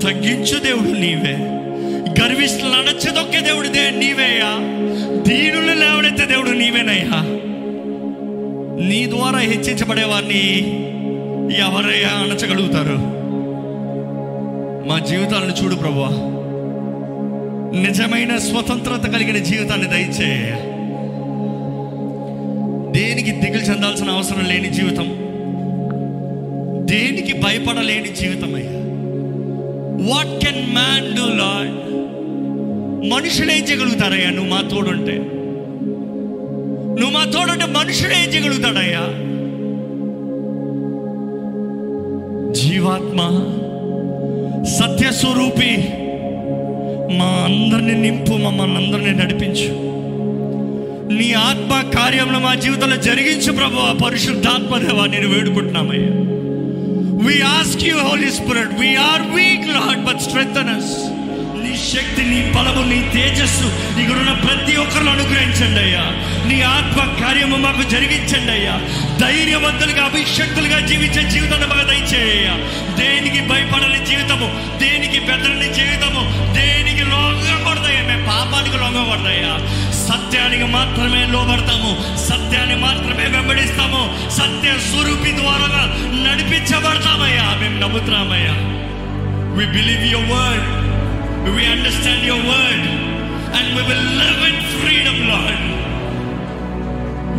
తగ్గించు 0.03 0.59
దేవుడు 0.59 0.99
నీవే 0.99 1.35
గర్విష్ఠులను 2.21 2.75
అణచదొక్కే 2.75 3.41
దేవుడు 3.41 3.67
దే 3.67 3.91
దీనులు 5.27 5.73
లేవనెత్తే 5.79 6.25
దేవుడు 6.25 6.49
నీవేనయ్యా. 6.49 7.21
నీ 8.87 9.05
ద్వారా 9.09 9.39
హెచ్చించబడేవారిని 9.39 10.43
ఎవరయ్యా 11.57 12.09
అణచగలుగుతారు 12.09 12.97
మా 14.87 14.99
జీవితాలను 14.99 15.63
చూడు 15.63 15.75
ప్రభువా. 15.75 16.38
నిజమైన 17.73 18.37
స్వతంత్రత 18.37 19.11
కలిగిన 19.13 19.37
జీవితాన్ని 19.43 19.87
దయచేయ 19.87 20.69
దేనికి 22.91 23.31
దిగులు 23.31 23.61
చెందాల్సిన 23.61 24.09
అవసరం 24.09 24.45
లేని 24.45 24.69
జీవితం. 24.69 25.09
దేనికి 26.85 27.33
భయపడలేని 27.33 28.09
జీవితం 28.15 28.55
అయ్యా 28.55 28.79
what 30.13 30.45
can 30.45 30.73
man 30.73 31.15
do 31.15 31.21
lord 31.21 31.79
మనుషులు 33.09 33.51
ఏం 33.51 33.63
చేయగలుగుతారయ్యా 33.63 34.29
నువ్వు 34.29 34.49
మా 34.49 34.61
తోడుంటే. 34.61 35.17
నువ్వు 37.01 37.09
మా 37.09 37.23
తోడుంటే 37.23 37.65
మనుషుడు 37.65 38.13
ఏం 38.13 38.29
చేయగలుగుతాడయ్యా. 38.29 39.29
జీవాత్మ 42.53 43.19
సత్యస్వరూపి 44.63 45.98
మా 47.17 47.25
అందరిని 47.25 47.95
నింపు 47.95 48.33
మమ్మల్ని 48.33 48.75
అందరినీ 48.75 49.11
నడిపించు. 49.11 49.69
నీ 51.13 51.33
ఆత్మ 51.33 51.81
కార్యంలో 51.97 52.39
మా 52.39 52.55
జీవితంలో 52.55 52.95
జరిగించు 52.95 53.51
ప్రభు 53.51 54.03
పరిశుద్ధాత్మ 54.03 54.77
దేవా 54.77 55.05
నేను 55.05 55.27
వేడుకుంటున్నామయ్యా. 55.27 56.11
We 57.25 57.41
ask 57.41 57.83
you 57.83 57.97
Holy 57.97 58.31
Spirit 58.31 58.79
we 58.79 58.95
are 58.95 59.21
weak 59.21 59.67
lord 59.67 60.05
but 60.05 60.19
strengthen 60.19 60.73
నీ 61.63 61.77
శక్తి 61.77 62.23
నీ 62.23 62.51
బలము 62.55 62.89
నీ 62.89 63.09
తేజస్సు 63.13 63.99
ఇక్కడున్న 64.01 64.31
ప్రతి 64.31 64.75
ఒక్కరిని 64.75 65.09
అనుగ్రహించండి 65.09 65.79
అయ్యా. 65.79 66.05
నీ 66.47 66.61
ఆత్మ 66.61 67.25
కార్యము 67.25 67.57
మాకు 67.57 67.89
జరిగించండి 67.89 68.51
అయ్యా. 68.51 68.75
ధైర్యవంతులుగా 69.19 70.05
అభిషక్తులుగా 70.05 70.79
జీవించే 70.79 71.29
జీవితాన్ని 71.29 71.67
మాకు 71.67 71.87
దయచేయ. 71.87 72.47
దేనికి 72.95 73.41
భయపడని 73.47 74.05
జీవితము 74.05 74.47
దేనికి 74.77 75.19
బెదరని 75.19 75.73
జీవితము 75.73 76.53
దేనికి 76.53 77.03
లొంగకూడదయ్యా 77.03 78.01
మేము 78.03 78.25
పాపానికి 78.25 78.77
లొంగకూడదయ్యా 78.77 79.53
సత్యానికి 80.07 80.63
మాత్రమే 80.63 81.25
లోబడతాము 81.25 81.91
సత్యాన్ని 82.27 82.75
మాత్రమే 82.75 83.27
వెంబడిస్తాము 83.27 84.01
సత్య 84.29 84.79
స్వరూపి 84.89 85.31
ద్వారా 85.31 85.81
నడిపించబడతామయ్యా. 86.25 87.57
మేము 87.61 87.79
నమ్ముతున్నామయ్యా. 87.79 88.55
We 89.57 89.65
believe 89.65 90.05
your 90.11 90.29
word 90.31 90.67
we 91.55 91.65
understand 91.65 92.25
your 92.25 92.45
word 92.45 92.87
and 93.55 93.71
we 93.75 93.81
will 93.89 94.05
live 94.19 94.41
freedom 94.73 95.21
freedom, 95.21 95.78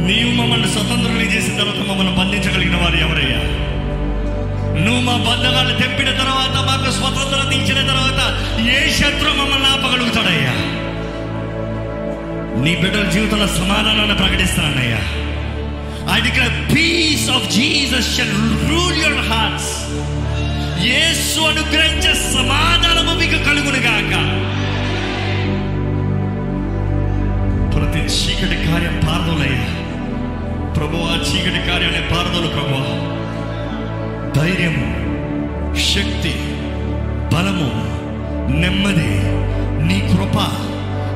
నీవు 0.06 0.30
మమ్మల్ని 0.30 0.68
స్వతంత్రులు 0.68 1.22
చేసిన 1.22 1.56
తర్వాత 1.56 1.88
మమ్మల్ని 1.88 2.16
బంధించగలిగిన 2.16 2.76
వారు 2.76 2.96
ఎవరయ్యా? 2.96 3.40
నువ్వు 4.84 5.00
మా 5.00 5.16
బంధనాలు 5.16 5.78
తెప్పిన 5.78 6.10
తర్వాత 6.10 6.56
మాకు 6.68 6.90
స్వతంత్రత 6.90 7.52
ఇచ్చిన 7.52 7.86
తర్వాత 7.86 8.20
ఏ 8.68 8.90
శత్రు 8.90 9.30
మమ్మల్ని 9.30 9.66
ఆపగలుగుతాడయ్యా? 9.66 10.54
నీ 12.62 12.76
బిడ్డల 12.76 13.10
జీవితంలో 13.10 13.46
సమాధానాన్ని 13.46 14.14
ప్రకటిస్తానయ్యా 14.14 15.02
I 16.14 16.20
declare 16.20 16.54
peace 16.70 17.26
of 17.28 17.42
Jesus 17.56 18.06
shall 18.16 18.32
rule 18.70 18.96
your 18.96 19.24
hearts. 19.26 19.66
యేసు 20.84 21.40
అనుగ్రహించే 21.40 22.14
సమాధానము 22.34 23.18
మీకు 23.20 23.44
కలుగును 23.44 23.80
గాక. 23.80 24.12
ప్రతి 27.74 27.98
చీకటి 27.98 28.56
కార్యం 28.66 29.00
పారదోలయ్యా. 29.06 29.79
ప్రభు 30.76 30.96
ఆ 30.96 31.16
చీకటి 31.16 31.66
కార్యాలయ 31.66 32.00
పారదలు 32.00 32.46
ప్రభు 32.46 32.74
ధైర్యము 34.38 35.00
శక్తి 35.76 36.34
బలము 37.34 38.00
నెమ్మది 38.60 39.40
నీ 39.86 40.00
కృప 40.00 40.38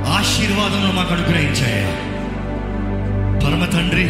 ఆశీర్వాదములు 0.07 0.93
మాకు 0.93 1.15
అనుగ్రహించాయా. 1.15 1.93
పరమ 3.39 3.65
తండ్రి 3.65 4.05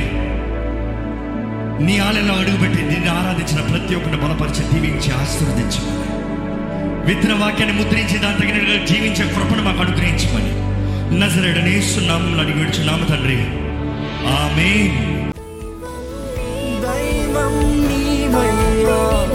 నీ 1.84 1.98
ఆలయంలో 1.98 2.34
అడుగుపెట్టి 2.34 2.82
నిన్ను 2.82 3.10
ఆరాధించిన 3.10 3.66
ప్రతి 3.66 3.94
ఒక్కరిని 3.94 4.22
బలపరిచి 4.22 4.64
దీవించి 4.72 5.12
ఆశీర్వదించమని. 5.12 6.04
విత్తన 7.06 7.32
వాక్యాన్ని 7.32 7.82
ముద్రించి 7.82 8.18
దాని 8.18 8.40
తగినట్టుగా 8.40 8.84
జీవించే 8.84 9.32
కృపను 9.32 9.62
మాకు 9.62 9.80
అనుగ్రహించమని. 9.80 10.64
నజరడనే 11.18 11.80
సున్నామని 11.80 12.40
అడిగి 12.40 12.58
విడుచున్నాము 12.58 13.04
తండ్రి. 13.04 13.40
ఆమె 14.26 15.00
mâm 17.34 17.88
ni 17.88 18.28
mây 18.28 18.84
mờ 18.86 19.26